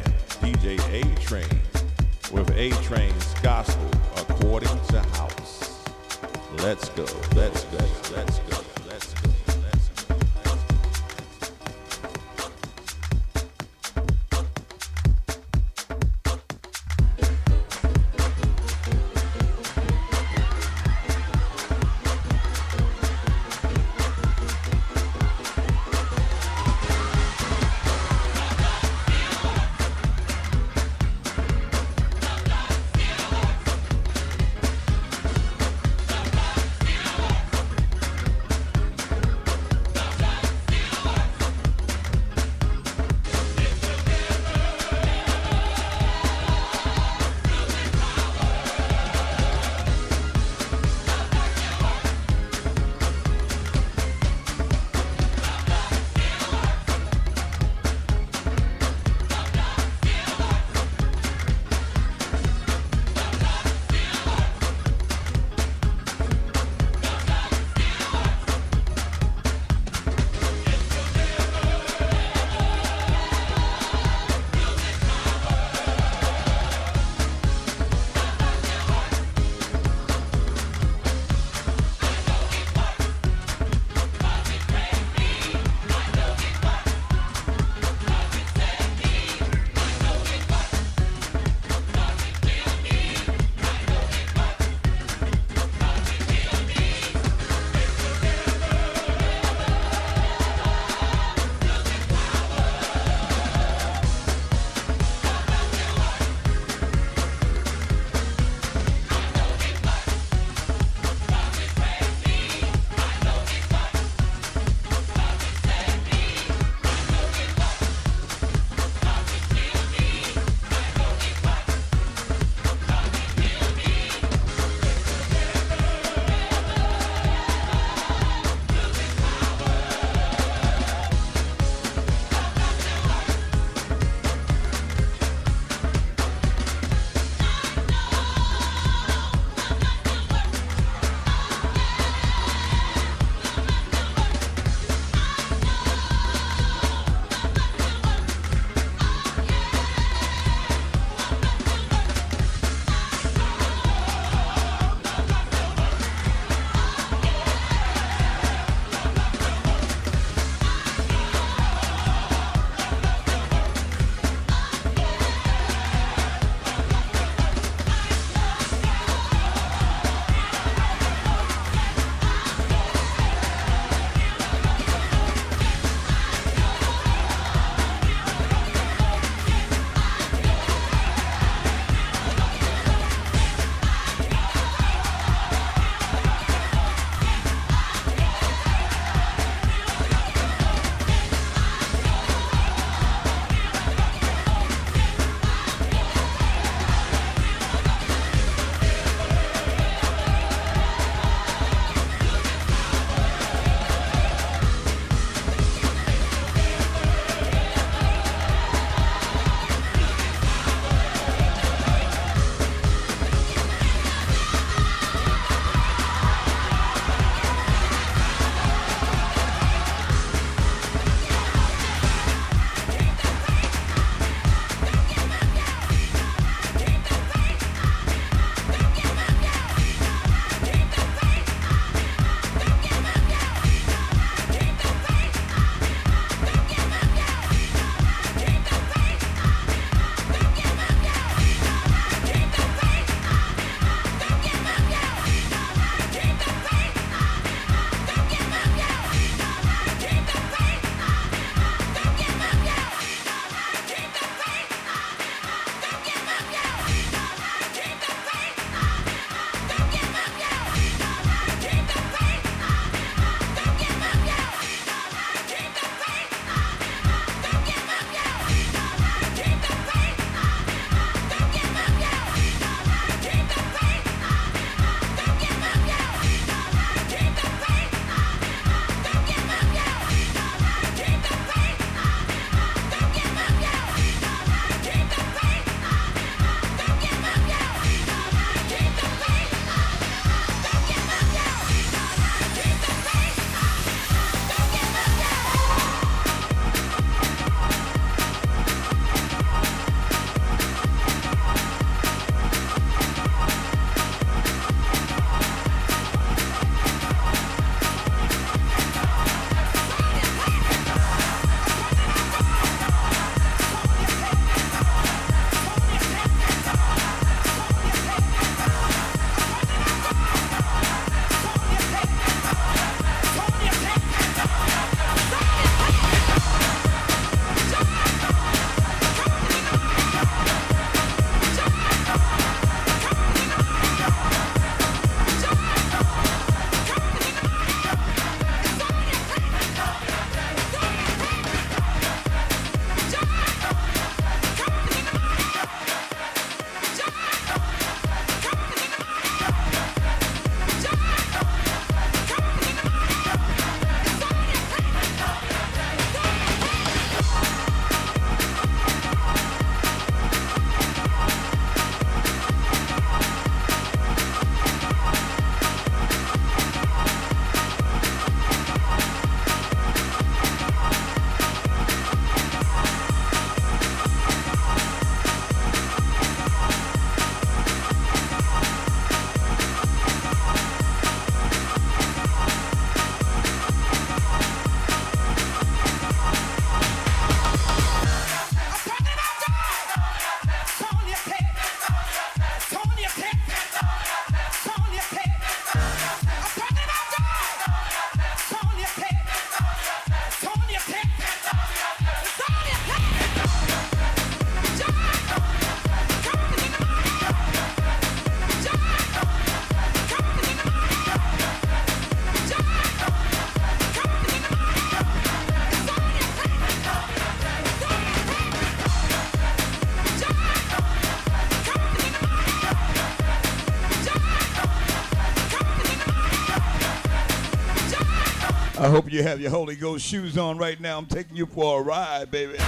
hope 429.01 429.11
you 429.11 429.23
have 429.23 429.41
your 429.41 429.51
Holy 429.51 429.77
Ghost 429.77 430.05
shoes 430.05 430.37
on 430.37 430.59
right 430.59 430.79
now. 430.79 430.99
I'm 430.99 431.07
taking 431.07 431.35
you 431.35 431.47
for 431.47 431.81
a 431.81 431.83
ride, 431.83 432.31
baby. 432.31 432.59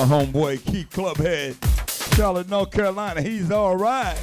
My 0.00 0.06
homeboy 0.06 0.64
Keith 0.64 0.88
Clubhead, 0.88 1.56
Charlotte, 2.16 2.48
North 2.48 2.70
Carolina. 2.70 3.20
He's 3.20 3.50
all 3.50 3.76
right. 3.76 4.16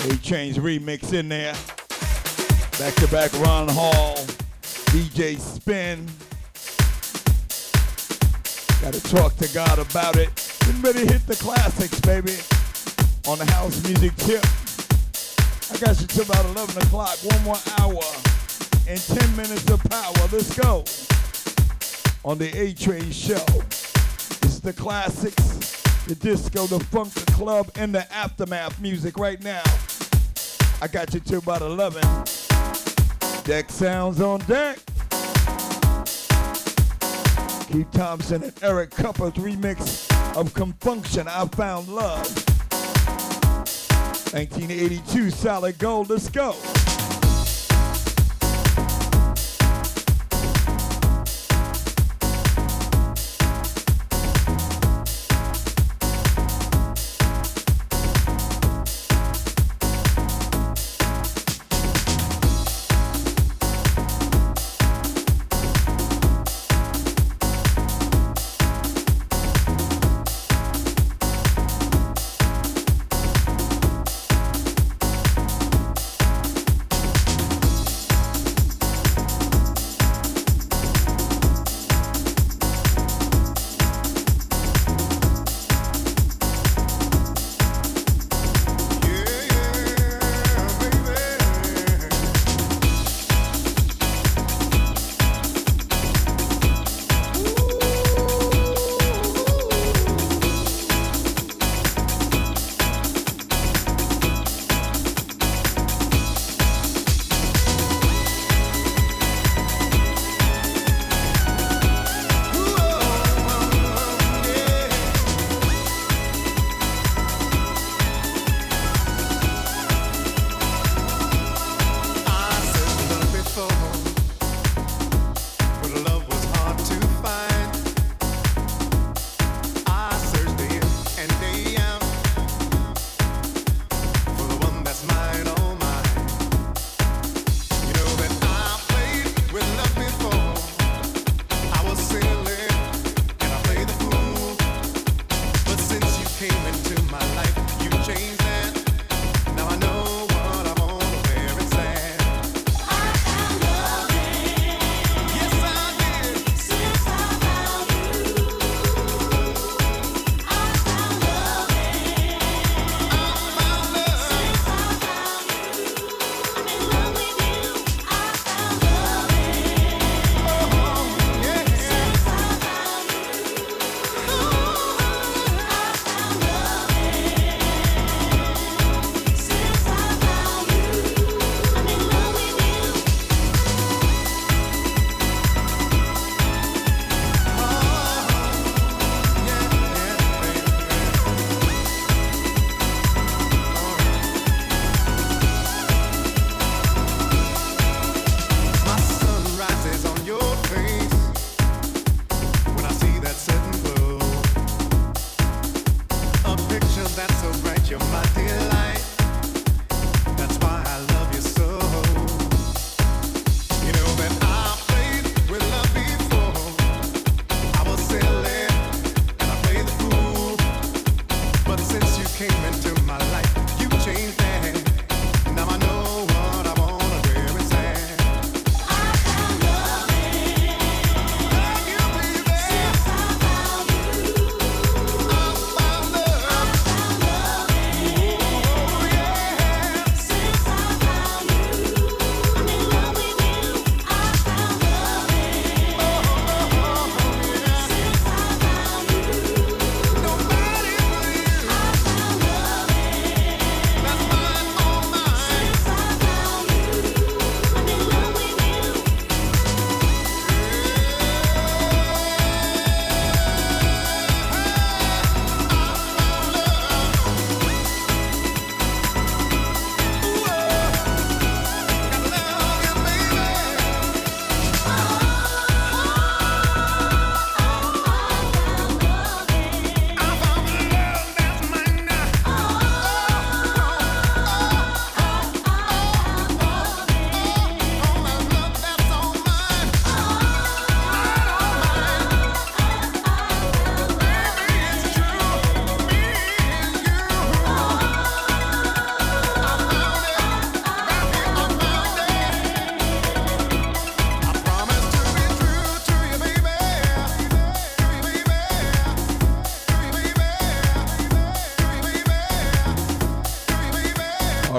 A 0.00 0.16
Train's 0.24 0.58
remix 0.58 1.12
in 1.12 1.28
there. 1.28 1.54
Back 2.80 2.94
to 2.96 3.06
back 3.12 3.32
Ron 3.34 3.68
Hall, 3.68 4.16
DJ 4.90 5.38
Spin. 5.38 6.04
Gotta 8.82 9.00
talk 9.08 9.36
to 9.36 9.48
God 9.54 9.78
about 9.78 10.16
it. 10.16 10.30
Getting 10.64 10.82
ready 10.82 11.06
to 11.06 11.12
hit 11.12 11.24
the 11.28 11.36
classics, 11.36 12.00
baby. 12.00 12.34
On 13.30 13.38
the 13.38 13.48
house 13.52 13.80
music 13.84 14.16
tip. 14.16 14.44
I 15.70 15.78
got 15.78 16.00
you 16.00 16.08
till 16.08 16.24
about 16.24 16.44
11 16.56 16.82
o'clock. 16.82 17.18
One 17.22 17.44
more 17.44 17.60
hour 17.78 18.02
and 18.88 19.00
10 19.00 19.36
minutes 19.36 19.70
of 19.70 19.80
power. 19.84 20.28
Let's 20.32 20.58
go. 20.58 20.84
On 22.26 22.36
the 22.36 22.50
A 22.58 22.74
Train 22.74 23.12
Show. 23.12 23.44
It's 24.42 24.58
the 24.58 24.72
classics, 24.72 25.80
the 26.08 26.16
disco, 26.16 26.66
the 26.66 26.80
funk, 26.86 27.12
the 27.12 27.30
club, 27.30 27.70
and 27.76 27.94
the 27.94 28.12
aftermath 28.12 28.80
music 28.80 29.16
right 29.16 29.40
now. 29.44 29.62
I 30.82 30.88
got 30.88 31.14
you 31.14 31.20
till 31.20 31.38
about 31.38 31.62
11. 31.62 32.02
Deck 33.44 33.70
sounds 33.70 34.20
on 34.20 34.40
deck. 34.40 34.78
Keith 37.68 37.92
Thompson 37.92 38.42
and 38.42 38.52
Eric 38.60 38.90
Kupper's 38.90 39.34
remix 39.34 40.10
of 40.36 40.52
Con 40.52 40.72
Funk 40.80 41.06
Shun, 41.06 41.28
I 41.28 41.46
Found 41.46 41.86
Love. 41.86 42.26
1982 44.32 45.30
Solid 45.30 45.78
Gold, 45.78 46.10
let's 46.10 46.28
go. 46.28 46.56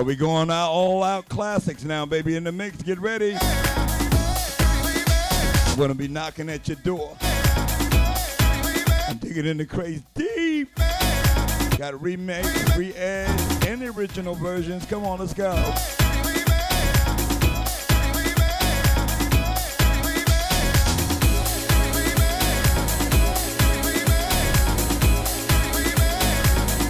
We 0.07 0.15
going 0.15 0.49
out 0.49 0.69
all 0.69 1.03
out 1.03 1.27
classics 1.27 1.83
now, 1.83 2.05
baby. 2.05 2.37
In 2.37 2.45
the 2.45 2.51
mix, 2.53 2.81
get 2.81 2.97
ready. 2.97 3.35
I'm 5.67 5.77
gonna 5.77 5.93
be 5.93 6.07
knocking 6.07 6.49
at 6.49 6.65
your 6.69 6.77
door. 6.77 7.17
I'm 9.09 9.17
digging 9.17 9.45
in 9.45 9.57
the 9.57 9.65
craze 9.65 10.01
deep. 10.15 10.73
Got 11.77 12.01
remakes, 12.01 12.77
re-ed, 12.77 13.27
and 13.67 13.81
the 13.81 13.89
original 13.89 14.33
versions. 14.33 14.85
Come 14.85 15.03
on, 15.03 15.19
let's 15.19 15.33
go. 15.33 15.53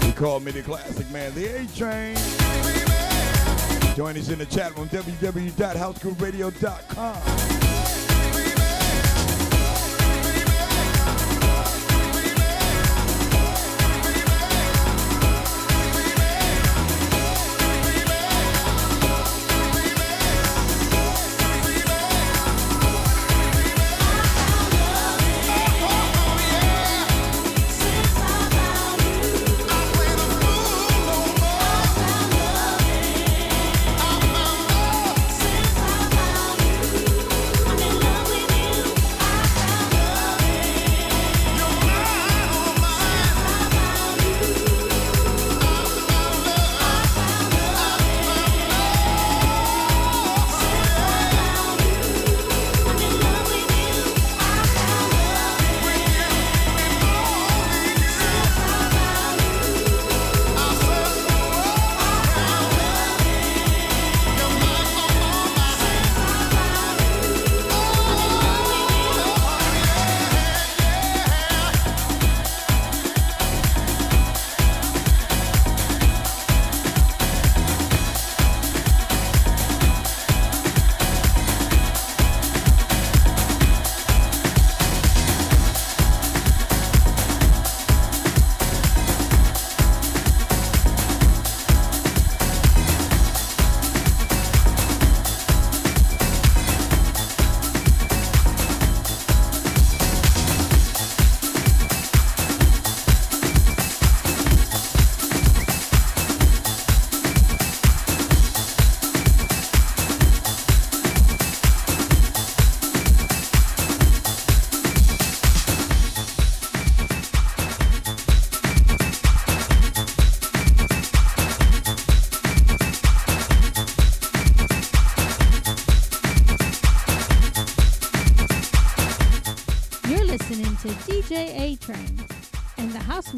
He 0.06 0.12
called 0.12 0.44
me 0.44 0.52
the 0.52 0.62
classic 0.62 1.10
man, 1.10 1.34
the 1.34 1.46
A 1.48 1.66
Train. 1.76 2.67
Join 3.98 4.16
us 4.16 4.30
in 4.30 4.38
the 4.38 4.46
chat 4.46 4.78
room, 4.78 4.88
www.housegrooveradio.com. 4.90 7.47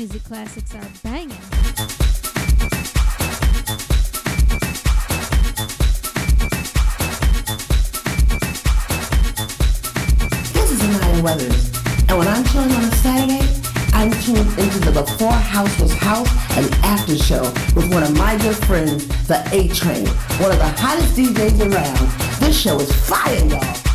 music 0.10 0.28
classics 0.28 0.74
are 0.74 0.90
banging. 1.04 1.30
This 10.54 10.72
is 10.72 10.82
Anaya 10.82 11.22
Weathers, 11.22 11.72
and 12.08 12.18
when 12.18 12.28
I'm 12.28 12.44
showing 12.46 12.72
on 12.72 12.84
a 12.86 12.92
Saturday, 12.92 13.62
I'm 13.94 14.10
tuned 14.24 14.40
into 14.58 14.80
the 14.80 14.92
Before 14.94 15.32
House 15.32 15.80
Was 15.80 15.94
House 15.94 16.30
and 16.58 16.74
After 16.84 17.16
Show 17.16 17.44
with 17.76 17.94
one 17.94 18.02
of 18.02 18.18
my 18.18 18.36
good 18.38 18.56
friends, 18.66 19.06
the 19.28 19.48
A 19.52 19.68
Train, 19.68 20.08
one 20.42 20.52
of 20.52 20.58
the 20.58 20.74
hottest 20.78 21.16
DJs 21.18 21.72
around. 21.72 22.40
This 22.40 22.60
show 22.60 22.80
is 22.80 22.92
fire, 23.08 23.46
y'all. 23.46 23.89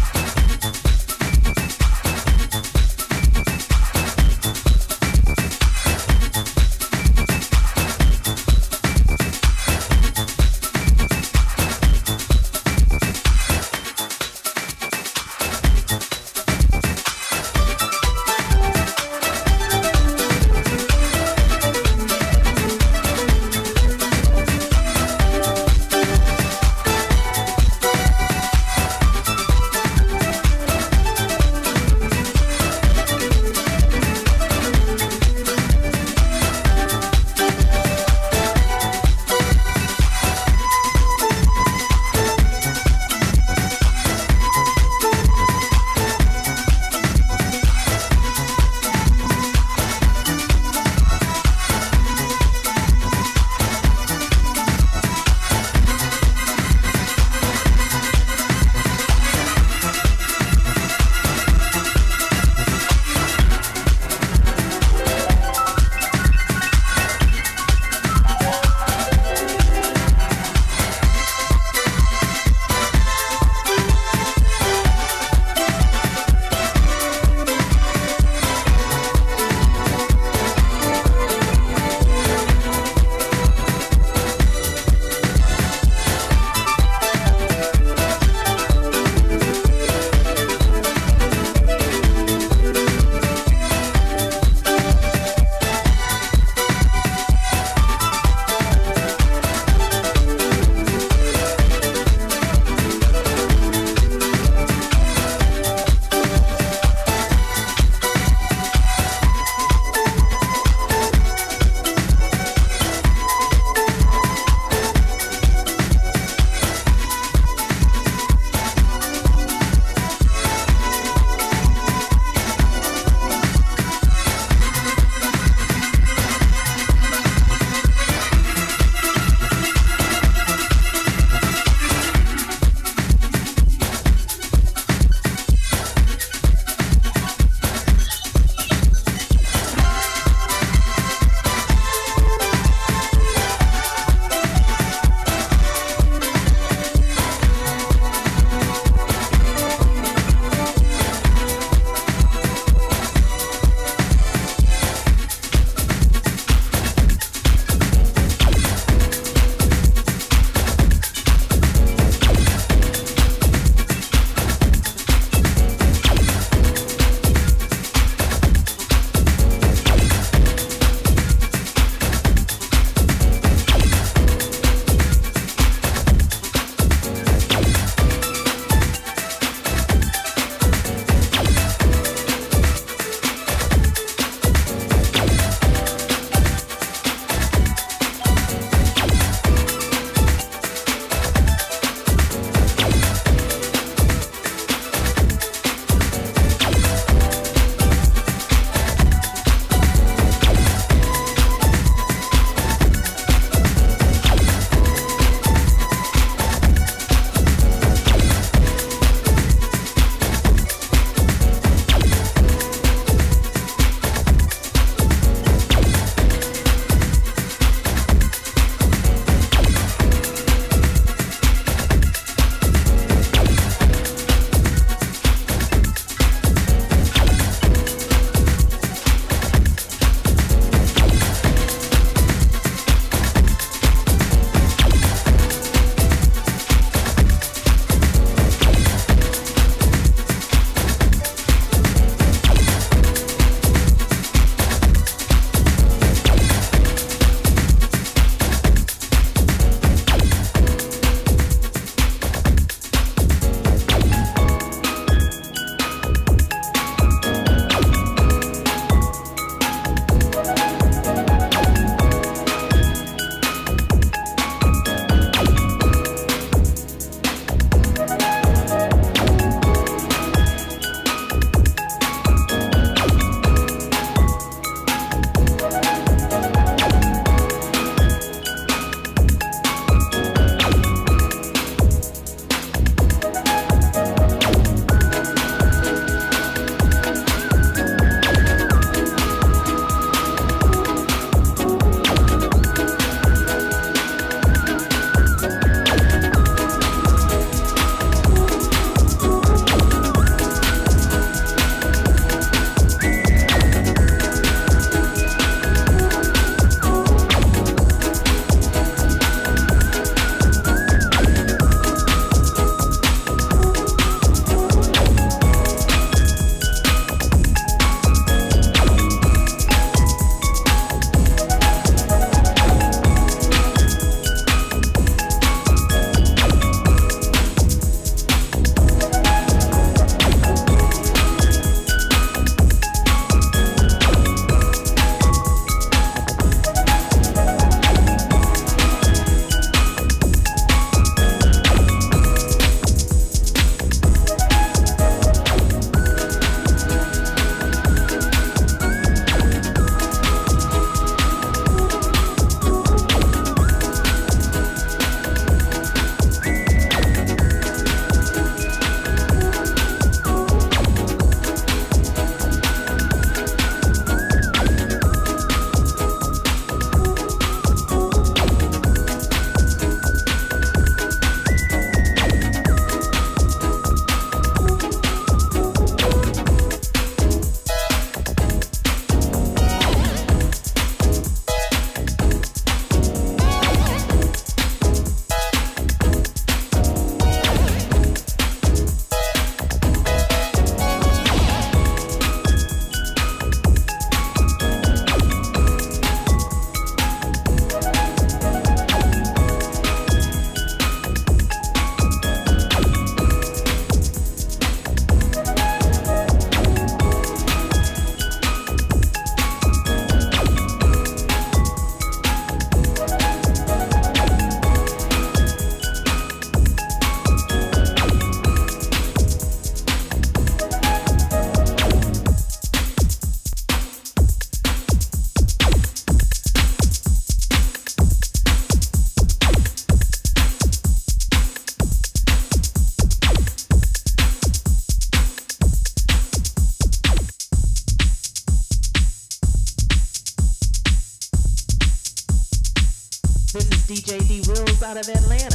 DJ 444.15 444.29
D 444.29 444.41
Wills 444.47 444.81
out 444.85 444.97
of 444.97 445.09
Atlanta, 445.09 445.54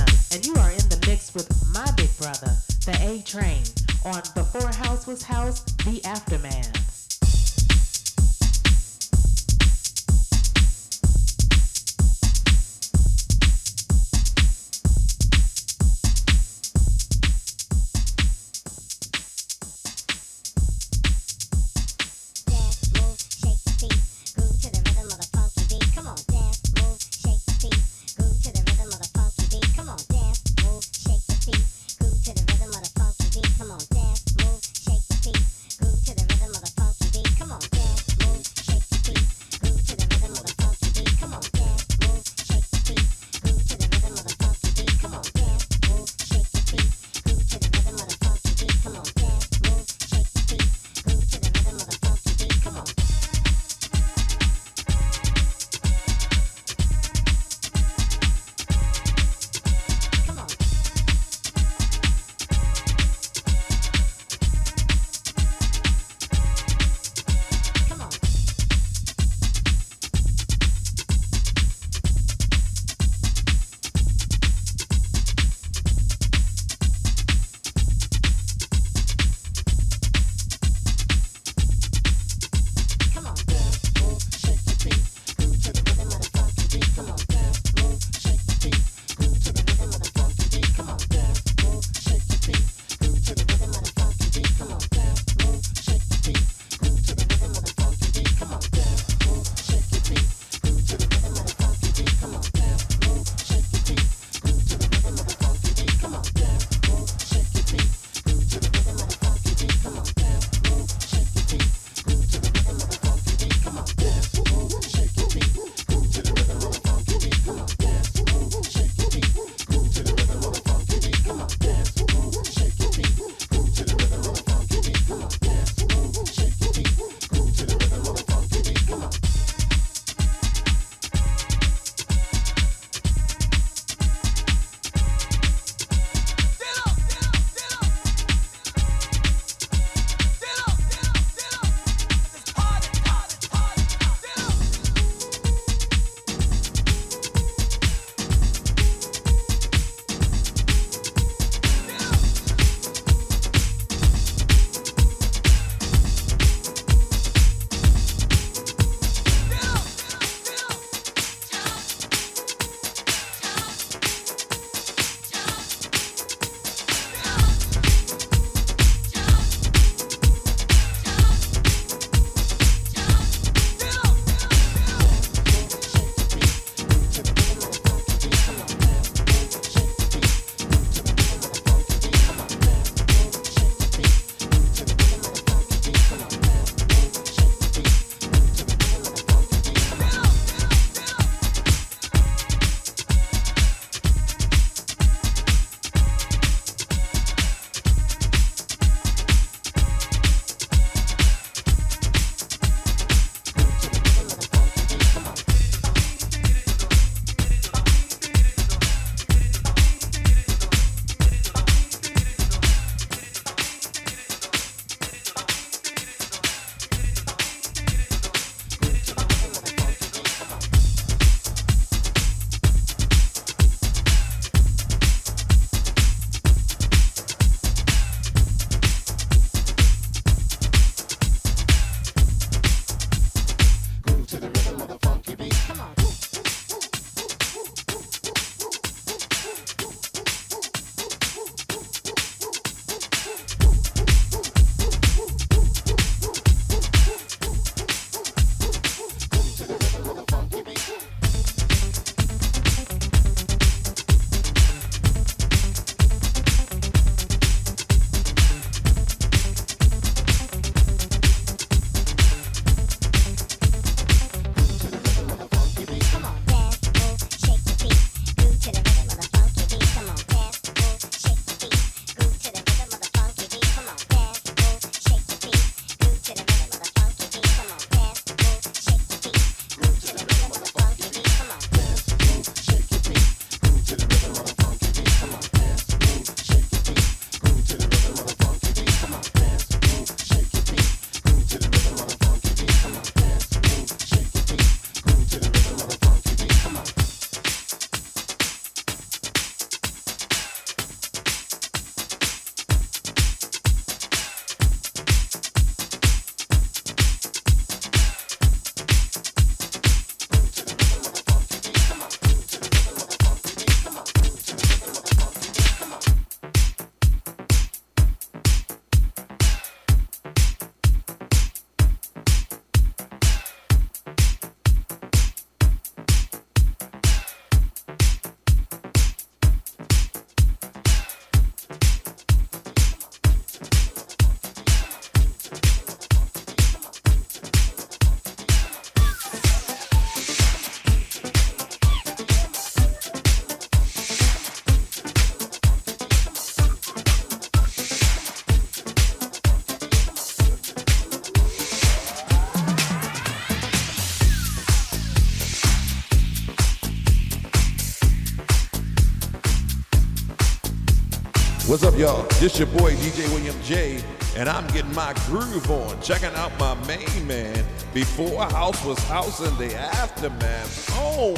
This 362.39 362.57
your 362.57 362.68
boy 362.69 362.93
DJ 362.93 363.27
William 363.34 363.61
J, 363.63 364.01
and 364.37 364.47
I'm 364.47 364.65
getting 364.68 364.95
my 364.95 365.13
groove 365.27 365.69
on. 365.69 366.01
Checking 366.01 366.34
out 366.35 366.57
my 366.57 366.73
main 366.87 367.27
man 367.27 367.65
before 367.93 368.45
house 368.45 368.81
was 368.85 368.97
house 369.09 369.41
in 369.41 369.53
the 369.57 369.76
aftermath. 369.76 370.97
On 370.97 371.35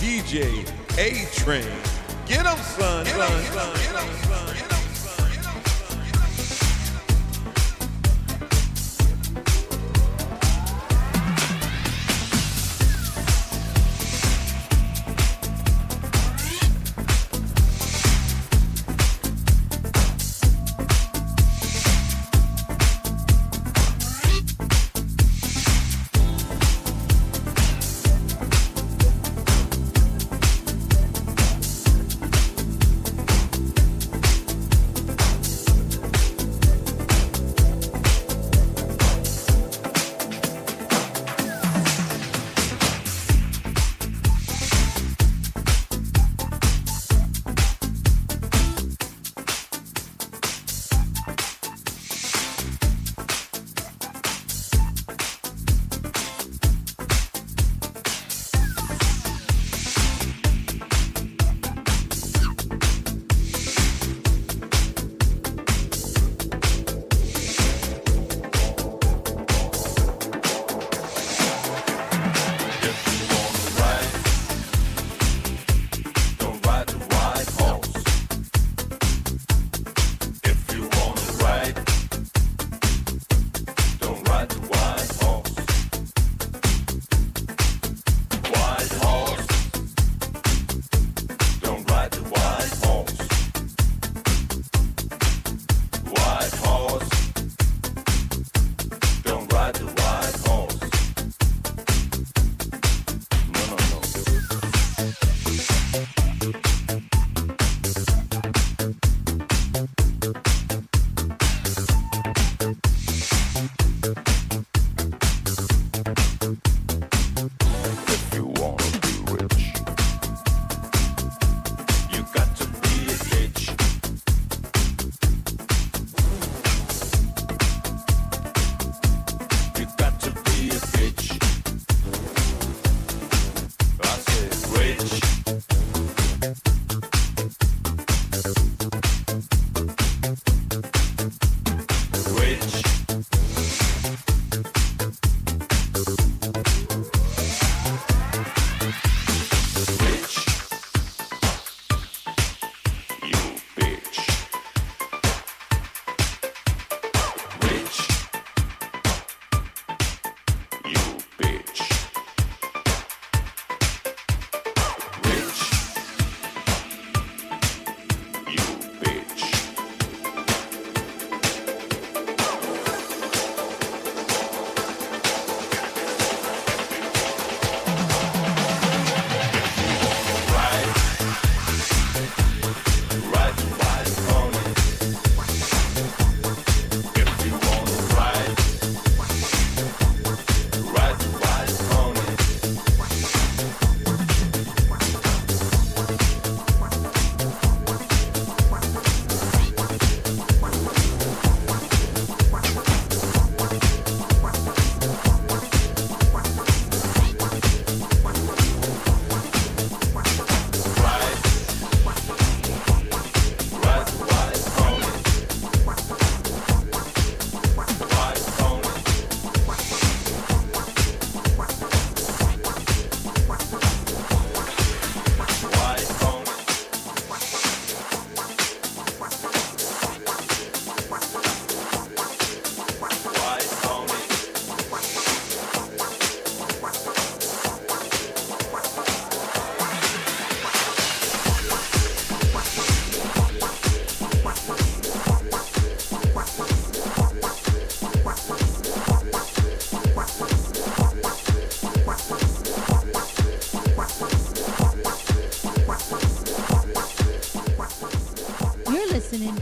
DJ 0.00 0.68
A 0.98 1.24
Train. 1.36 1.62
Get 2.26 2.46
'em, 2.46 2.58
son, 2.58 3.06
son, 3.06 3.44
son, 3.44 3.76
son, 3.76 4.22
son. 4.24 4.39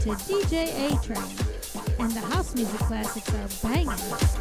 To 0.01 0.09
DJ 0.11 0.63
A 0.85 1.05
Train, 1.05 1.23
and 1.99 2.11
the 2.11 2.21
house 2.21 2.55
music 2.55 2.79
classics 2.79 3.29
are 3.33 3.67
banging. 3.67 4.38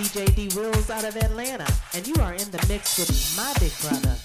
DJ 0.00 0.34
D 0.34 0.48
Wills 0.56 0.88
out 0.88 1.04
of 1.04 1.14
Atlanta, 1.14 1.66
and 1.92 2.06
you 2.08 2.14
are 2.22 2.32
in 2.32 2.50
the 2.50 2.64
mix 2.68 2.98
with 2.98 3.36
my 3.36 3.52
big 3.60 3.70
brother. 3.82 4.19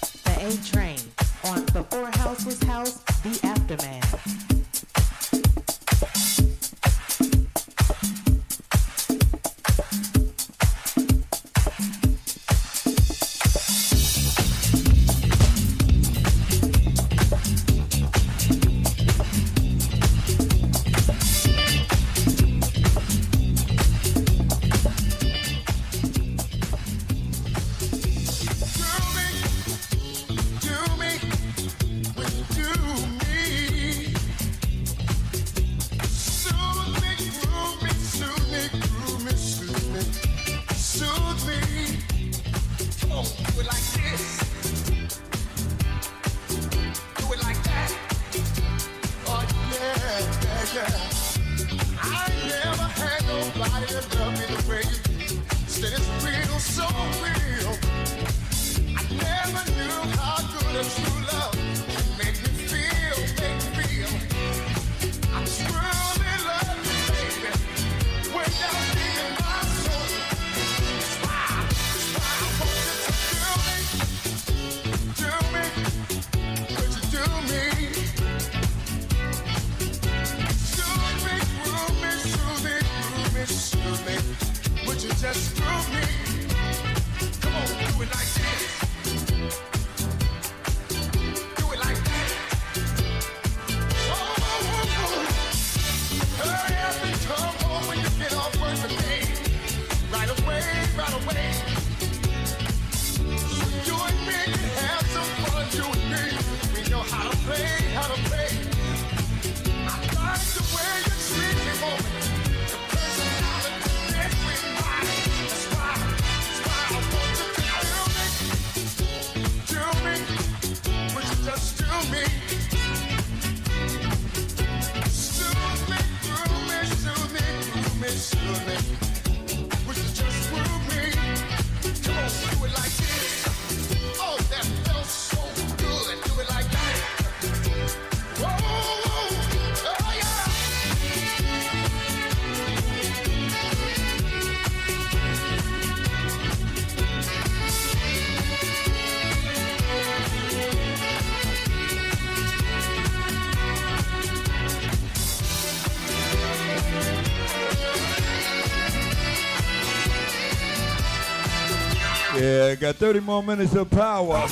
Got 162.80 162.96
30 162.96 163.20
more 163.20 163.42
minutes 163.42 163.74
of 163.74 163.90
power. 163.90 164.46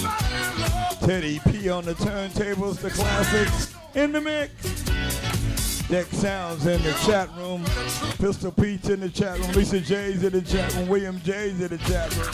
Teddy 1.00 1.40
P 1.46 1.68
on 1.68 1.84
the 1.84 1.92
turntables, 1.94 2.78
the 2.78 2.90
classics 2.90 3.74
in 3.94 4.12
the 4.12 4.20
mix. 4.20 4.52
Deck 5.88 6.06
Sounds 6.06 6.66
in 6.66 6.82
the 6.82 6.92
chat 7.04 7.28
room. 7.36 7.62
Pistol 8.18 8.50
Peach 8.50 8.88
in 8.88 9.00
the 9.00 9.10
chat 9.10 9.38
room. 9.38 9.52
Lisa 9.52 9.78
J's 9.78 10.24
in 10.24 10.32
the 10.32 10.40
chat 10.40 10.74
room. 10.74 10.88
William 10.88 11.20
J's 11.20 11.60
in 11.60 11.68
the 11.68 11.76
chat 11.78 12.16
room. 12.16 12.30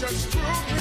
just 0.00 0.30
prove 0.30 0.74
me 0.74 0.79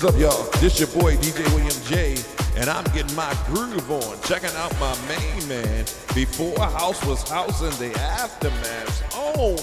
What's 0.00 0.14
up, 0.14 0.18
y'all? 0.18 0.50
This 0.62 0.80
your 0.80 0.88
boy 0.98 1.14
DJ 1.16 1.44
William 1.54 1.76
J, 1.84 2.16
and 2.56 2.70
I'm 2.70 2.84
getting 2.94 3.14
my 3.14 3.36
groove 3.44 3.90
on. 3.90 4.18
Checking 4.22 4.48
out 4.56 4.72
my 4.80 4.96
main 5.06 5.46
man 5.46 5.84
before 6.14 6.58
house 6.58 7.04
was 7.04 7.28
house 7.28 7.60
and 7.60 7.72
the 7.74 7.94
aftermath's 8.00 9.02
own 9.14 9.58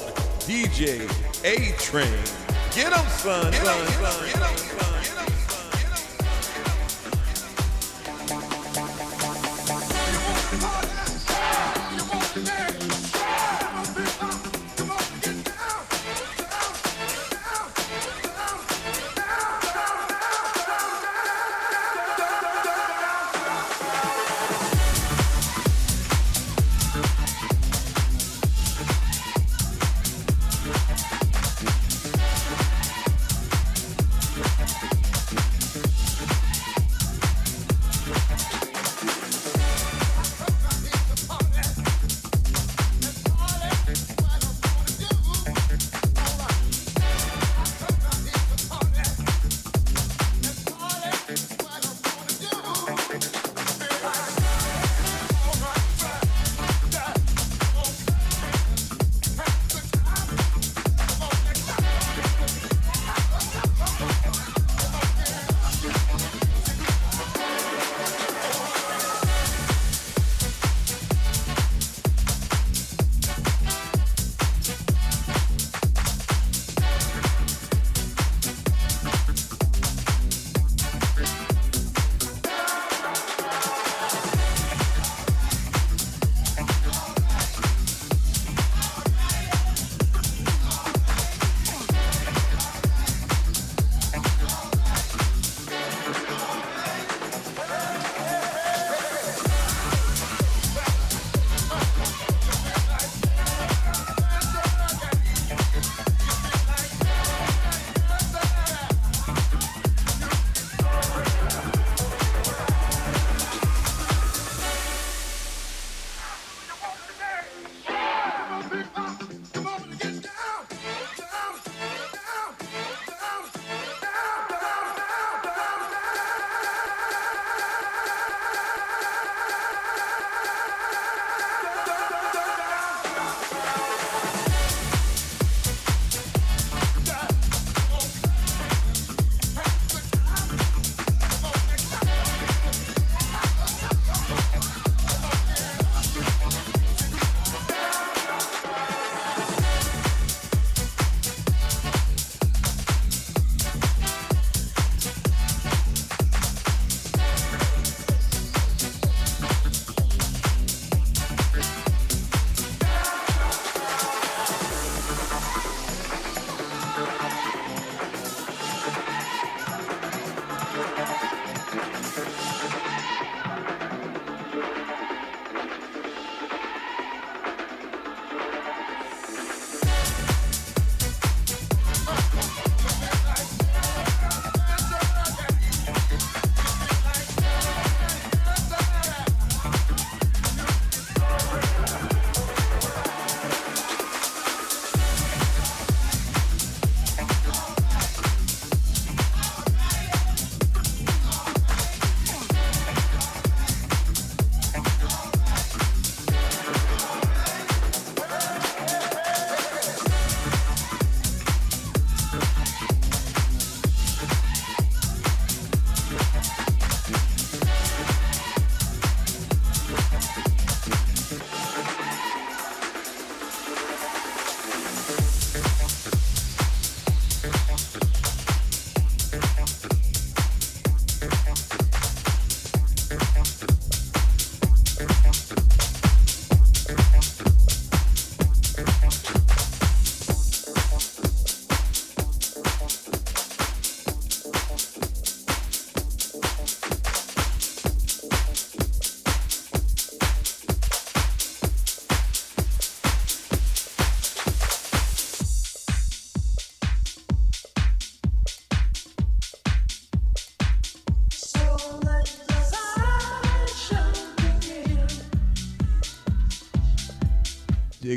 DJ 0.45 1.09
A 1.43 1.75
Train. 1.80 2.06
Get 2.75 2.95
'em, 2.95 3.09
son, 3.09 3.51
son, 3.51 3.88
son, 3.88 4.30
son, 4.30 4.57
son. 4.57 4.67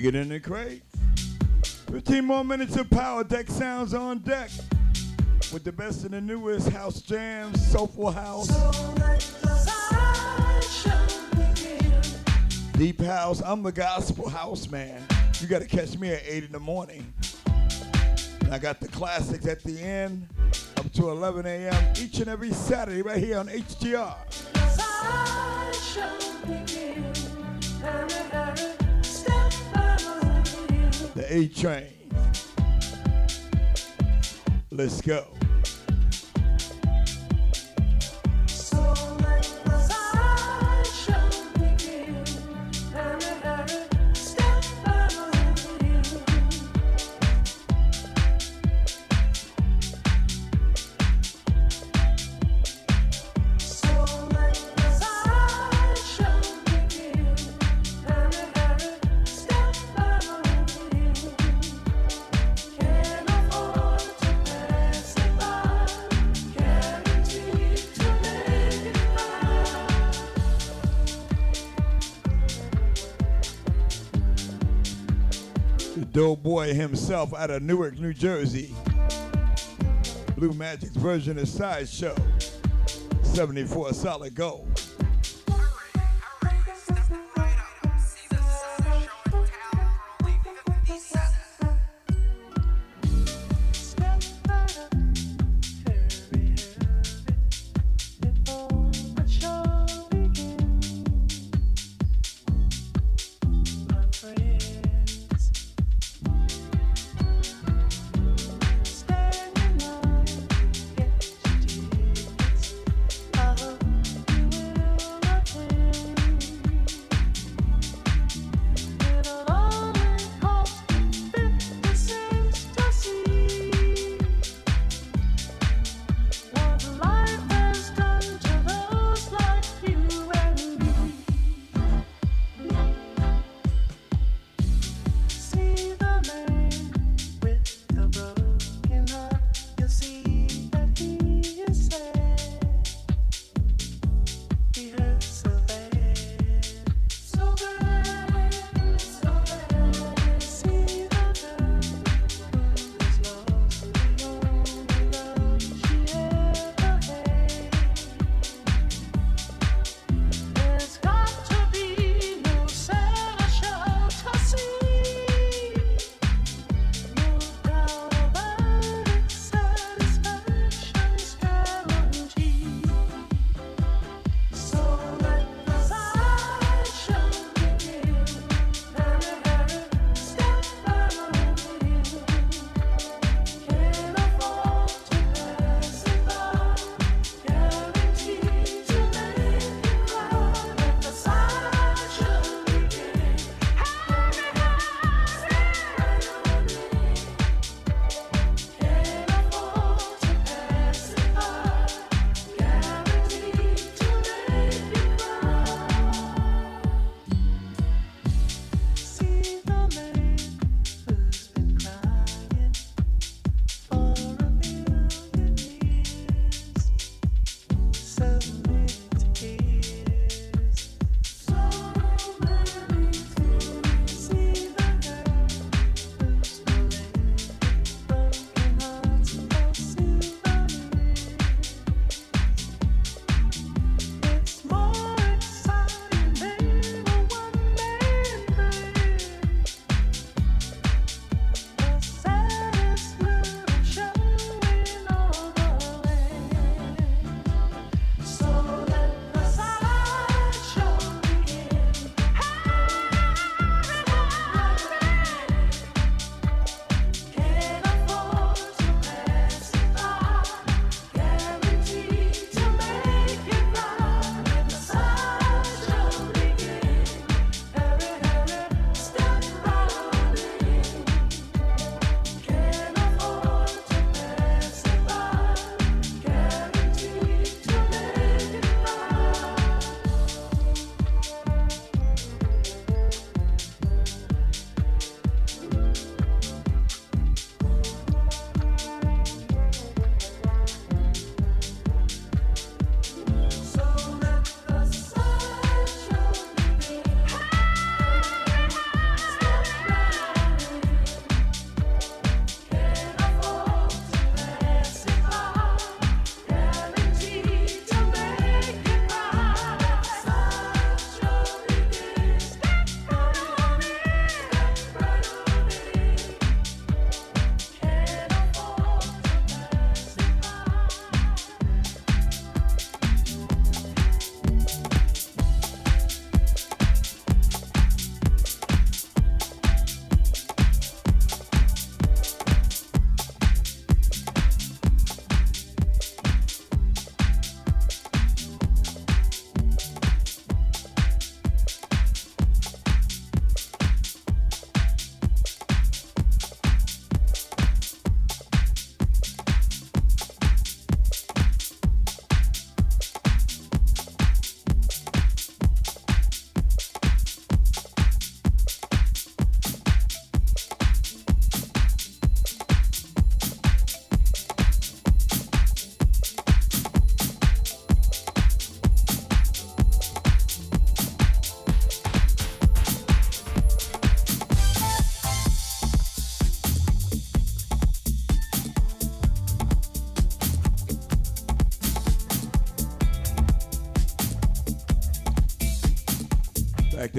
Dig 0.00 0.14
it 0.14 0.18
in 0.18 0.30
the 0.30 0.40
crate. 0.40 0.82
15 1.92 2.24
more 2.24 2.42
minutes 2.42 2.74
of 2.76 2.88
power 2.88 3.22
deck 3.22 3.48
sounds 3.48 3.92
on 3.92 4.20
deck. 4.20 4.48
With 5.52 5.62
the 5.62 5.72
best 5.72 6.04
and 6.04 6.14
the 6.14 6.22
newest 6.22 6.70
house 6.70 7.02
jams, 7.02 7.70
soulful 7.70 8.10
house, 8.10 8.48
deep 12.78 12.98
house. 13.02 13.42
I'm 13.44 13.62
the 13.62 13.72
gospel 13.72 14.26
house 14.30 14.70
man. 14.70 15.02
You 15.38 15.46
got 15.46 15.60
to 15.60 15.68
catch 15.68 15.98
me 15.98 16.14
at 16.14 16.22
8 16.24 16.44
in 16.44 16.52
the 16.52 16.60
morning. 16.60 17.12
And 18.40 18.54
I 18.54 18.58
got 18.58 18.80
the 18.80 18.88
classics 18.88 19.46
at 19.46 19.62
the 19.62 19.78
end. 19.78 20.26
I'm 20.78 20.88
to 20.88 21.10
11 21.10 21.44
a.m. 21.44 21.92
each 21.98 22.20
and 22.20 22.28
every 22.28 22.52
Saturday 22.52 23.02
right 23.02 23.18
here 23.18 23.36
on 23.36 23.48
HTR. 23.48 24.16
The 31.14 31.26
A 31.28 31.48
Train. 31.48 31.86
Let's 34.70 35.00
go. 35.00 35.39
Himself 76.74 77.34
out 77.34 77.50
of 77.50 77.62
Newark, 77.62 77.98
New 77.98 78.12
Jersey. 78.12 78.74
Blue 80.36 80.52
Magic's 80.52 80.96
version 80.96 81.38
of 81.38 81.48
Sideshow. 81.48 82.14
74 83.22 83.92
solid 83.92 84.34
gold. 84.34 84.69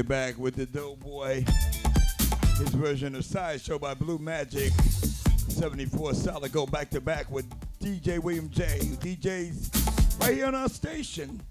Back 0.04 0.32
back 0.32 0.38
with 0.38 0.56
the 0.56 0.66
Doughboy. 0.66 1.44
His 2.58 2.70
version 2.70 3.14
of 3.14 3.26
Sideshow 3.26 3.78
by 3.78 3.94
Blue 3.94 4.18
Magic. 4.18 4.72
74 5.48 6.14
solid 6.14 6.52
go 6.52 6.66
back 6.66 6.90
to 6.92 7.02
back 7.02 7.30
with 7.30 7.46
DJ 7.80 8.18
William 8.20 8.50
J. 8.50 8.64
DJs 8.80 10.22
right 10.22 10.34
here 10.34 10.46
on 10.46 10.56
our 10.56 10.70
station. 10.70 11.42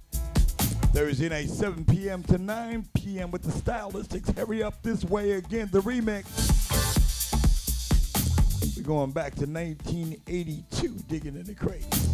Thursday 0.93 1.29
night, 1.29 1.49
7 1.49 1.85
p.m. 1.85 2.23
to 2.25 2.39
9 2.39 2.89
p.m. 2.95 3.31
with 3.31 3.43
the 3.43 3.53
Stylistics. 3.53 4.37
Hurry 4.37 4.63
up 4.63 4.83
this 4.83 5.05
way 5.05 5.33
again, 5.33 5.69
the 5.71 5.81
remix. 5.81 6.27
We're 8.77 8.83
going 8.83 9.13
back 9.13 9.35
to 9.37 9.47
1982, 9.47 10.89
digging 11.09 11.37
in 11.37 11.45
the 11.45 11.55
crates. 11.55 12.09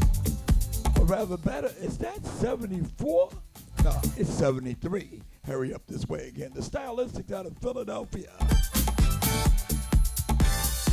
Or 0.98 1.06
rather, 1.06 1.36
better, 1.36 1.70
is 1.80 1.96
that 1.98 2.24
74? 2.26 3.30
No, 3.84 4.00
it's 4.16 4.30
73. 4.30 5.22
Hurry 5.46 5.72
up 5.72 5.86
this 5.86 6.08
way 6.08 6.26
again. 6.26 6.50
The 6.52 6.60
Stylistics 6.60 7.32
out 7.32 7.46
of 7.46 7.56
Philadelphia. 7.58 8.32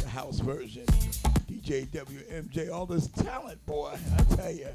The 0.01 0.07
house 0.07 0.39
version. 0.39 0.85
DJ 1.49 1.87
WMJ, 1.87 2.71
all 2.71 2.85
this 2.85 3.07
talent, 3.07 3.65
boy. 3.65 3.97
I 4.15 4.35
tell 4.35 4.51
you. 4.51 4.67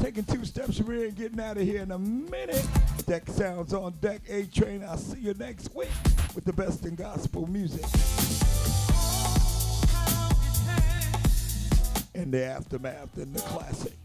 Taking 0.00 0.24
two 0.24 0.44
steps 0.44 0.76
from 0.76 0.86
here 0.88 1.06
and 1.06 1.16
getting 1.16 1.40
out 1.40 1.56
of 1.56 1.62
here 1.62 1.80
in 1.80 1.92
a 1.92 1.98
minute. 1.98 2.66
Deck 3.06 3.26
sounds 3.28 3.72
on 3.72 3.94
deck. 4.02 4.20
A 4.28 4.44
train. 4.44 4.84
I'll 4.84 4.98
see 4.98 5.20
you 5.20 5.32
next 5.32 5.74
week 5.74 5.88
with 6.34 6.44
the 6.44 6.52
best 6.52 6.84
in 6.84 6.94
gospel 6.94 7.46
music. 7.46 7.86
And 12.14 12.34
the 12.34 12.44
aftermath 12.44 13.16
and 13.16 13.34
the 13.34 13.40
classics. 13.40 14.01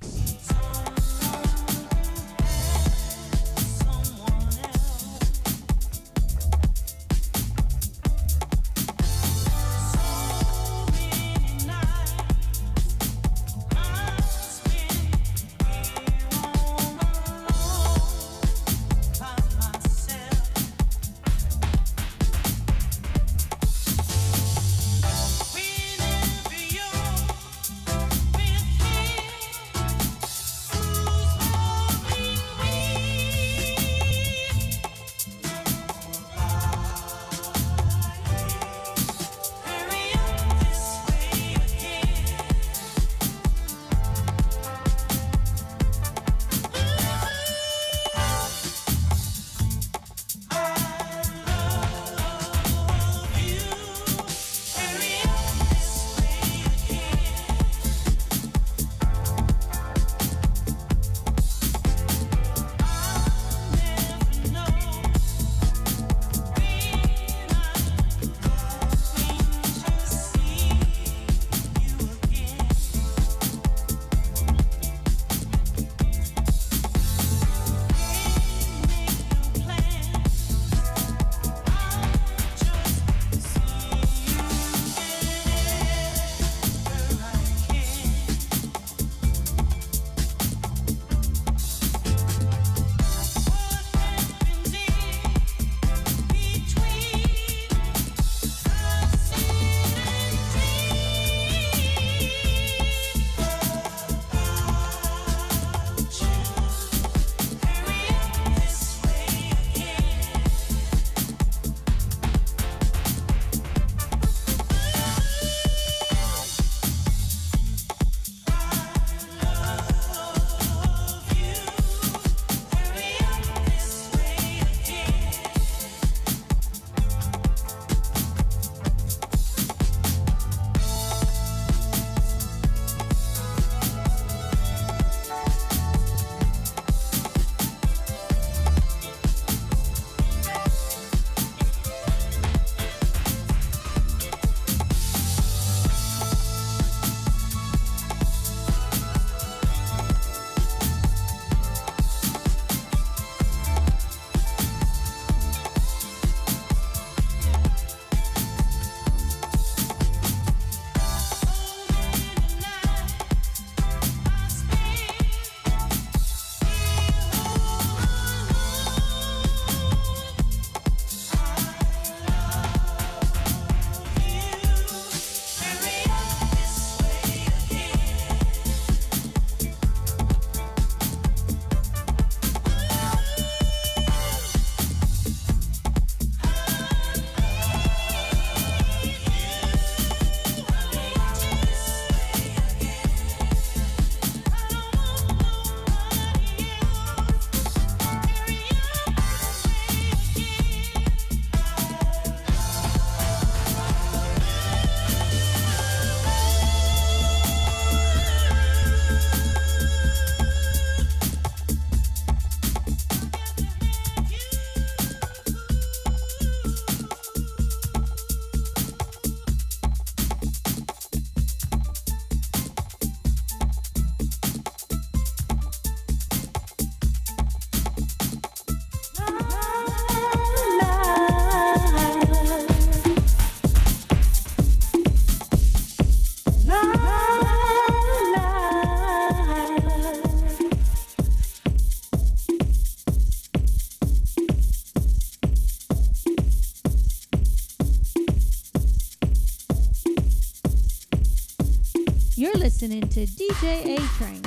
Listening 252.88 253.10
to 253.10 253.26
DJ 253.26 253.64
A 253.84 254.00
Train, 254.18 254.42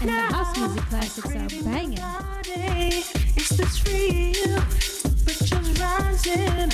and 0.00 0.08
the 0.08 0.34
house 0.34 0.56
music 0.58 0.82
classics 0.86 1.28
are 1.28 1.48
banging. 1.62 2.00
Real? 3.86 4.62
Temperature's 5.28 5.80
rising, 5.80 6.70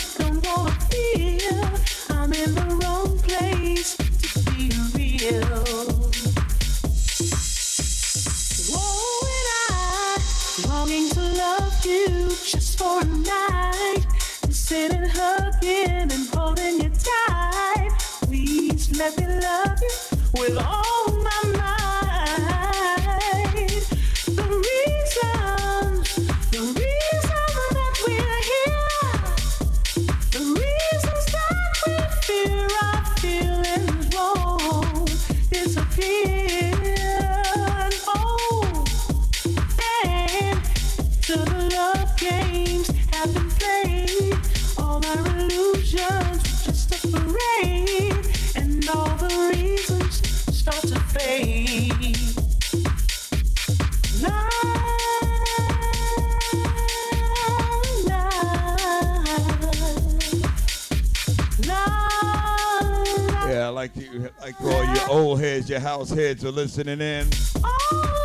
heads, 66.15 66.15
your 66.15 66.27
house 66.27 66.27
heads 66.29 66.45
are 66.45 66.51
listening 66.51 67.01
in. 67.01 67.29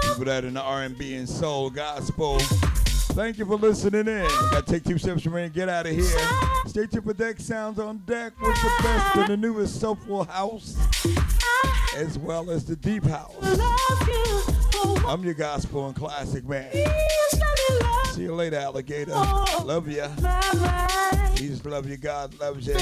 People 0.03 0.25
that 0.25 0.43
in 0.43 0.53
the 0.53 0.61
R&B 0.61 1.15
and 1.15 1.27
soul 1.27 1.69
gospel. 1.69 2.39
Thank 2.39 3.37
you 3.37 3.45
for 3.45 3.55
listening 3.55 4.07
in. 4.07 4.27
Gotta 4.51 4.61
take 4.63 4.83
two 4.83 4.97
steps 4.97 5.23
from 5.23 5.33
here 5.33 5.43
and 5.43 5.53
get 5.53 5.69
out 5.69 5.85
of 5.87 5.93
here. 5.93 6.05
Stay 6.67 6.85
tuned 6.85 7.05
for 7.05 7.13
Deck 7.13 7.39
Sounds 7.39 7.79
on 7.79 7.97
deck 8.05 8.39
with 8.39 8.55
the 8.55 8.83
best 8.83 9.15
and 9.17 9.27
the 9.27 9.37
newest 9.37 9.79
soulful 9.79 10.23
house, 10.25 10.77
as 11.95 12.17
well 12.19 12.49
as 12.51 12.65
the 12.65 12.75
deep 12.75 13.03
house. 13.03 13.35
I'm 15.07 15.23
your 15.23 15.33
gospel 15.33 15.87
and 15.87 15.95
classic 15.95 16.47
man. 16.47 16.71
See 18.11 18.23
you 18.23 18.35
later, 18.35 18.57
alligator. 18.57 19.11
Love 19.63 19.87
ya. 19.89 20.09
Jesus 21.35 21.65
love 21.65 21.89
you. 21.89 21.97
God 21.97 22.39
loves 22.39 22.67
you. 22.67 22.75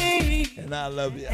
And 0.58 0.74
I 0.76 0.88
love 0.88 1.18
you. 1.18 1.28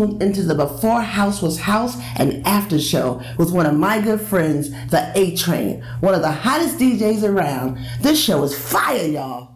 Tuned 0.00 0.22
into 0.22 0.42
the 0.42 0.54
Before 0.54 1.02
House 1.02 1.42
Was 1.42 1.58
House 1.58 1.96
and 2.16 2.46
After 2.46 2.78
Show 2.78 3.22
with 3.36 3.52
one 3.52 3.66
of 3.66 3.74
my 3.74 4.00
good 4.00 4.20
friends, 4.20 4.70
the 4.88 5.10
A 5.14 5.36
Train, 5.36 5.82
one 6.00 6.14
of 6.14 6.22
the 6.22 6.32
hottest 6.32 6.78
DJs 6.78 7.22
around. 7.22 7.78
This 8.00 8.22
show 8.22 8.42
is 8.42 8.58
fire, 8.58 9.06
y'all. 9.06 9.49